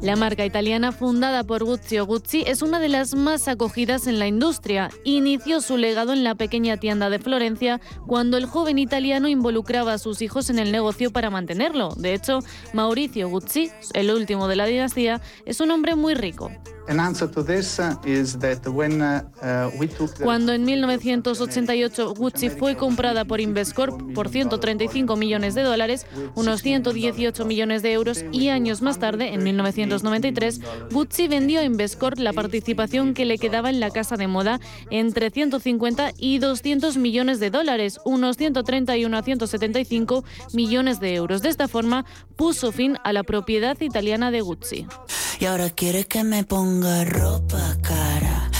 [0.00, 4.18] La marca italiana fundada por Gucci o Gucci es una de las más acogidas en
[4.18, 4.90] la industria.
[5.04, 9.98] Inició su legado en la pequeña tienda de Florencia cuando el joven italiano involucraba a
[9.98, 11.90] sus hijos en el negocio para mantenerlo.
[11.96, 12.40] De hecho,
[12.72, 16.50] Mauricio Gucci, el último de la dinastía, es un hombre muy rico.
[20.24, 27.44] Cuando en 1988 Gucci fue comprada por Investcorp por 135 millones de dólares, unos 118
[27.44, 30.60] millones de euros, y años más tarde, en 1993,
[30.90, 34.58] Gucci vendió a Investcorp la participación que le quedaba en la casa de moda
[34.90, 41.40] entre 150 y 200 millones de dólares, unos 131 a 175 millones de euros.
[41.42, 44.86] De esta forma, puso fin a la propiedad italiana de Gucci.
[45.38, 48.50] Y ahora quiere que me ponga ropa cara.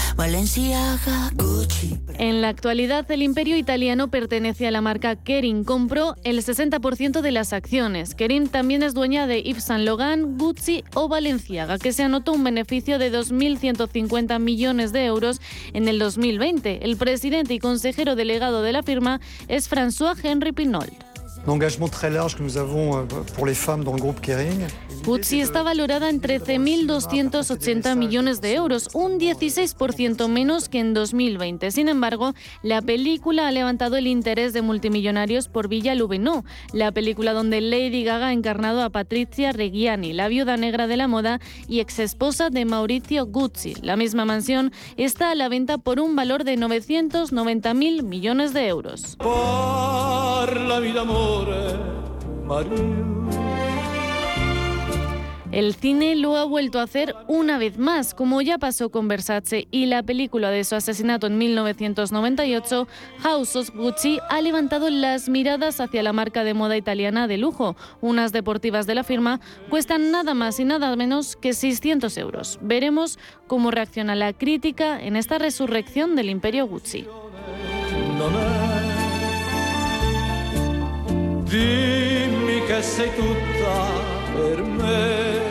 [1.33, 1.97] Gucci.
[2.19, 5.63] En la actualidad, el imperio italiano pertenece a la marca Kering.
[5.63, 8.13] Compró el 60% de las acciones.
[8.13, 12.43] Kering también es dueña de Yves Saint Laurent, Gucci o Balenciaga, que se anotó un
[12.43, 15.41] beneficio de 2.150 millones de euros
[15.73, 16.85] en el 2020.
[16.85, 20.93] El presidente y consejero delegado de la firma es François Henry Pinault.
[25.03, 31.71] Gucci está valorada en 13.280 millones de euros, un 16% menos que en 2020.
[31.71, 37.33] Sin embargo, la película ha levantado el interés de multimillonarios por Villa Lubinó, la película
[37.33, 41.79] donde Lady Gaga ha encarnado a Patricia Reggiani, la viuda negra de la moda y
[41.79, 43.73] exesposa de Maurizio Gucci.
[43.81, 49.15] La misma mansión está a la venta por un valor de 990.000 millones de euros.
[49.17, 51.03] Por la vida
[55.51, 59.67] el cine lo ha vuelto a hacer una vez más, como ya pasó con Versace
[59.69, 62.87] y la película de su asesinato en 1998,
[63.19, 67.75] House of Gucci ha levantado las miradas hacia la marca de moda italiana de lujo.
[67.99, 72.57] Unas deportivas de la firma cuestan nada más y nada menos que 600 euros.
[72.61, 77.07] Veremos cómo reacciona la crítica en esta resurrección del imperio Gucci.
[84.33, 85.50] verme.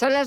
[0.00, 0.18] Son las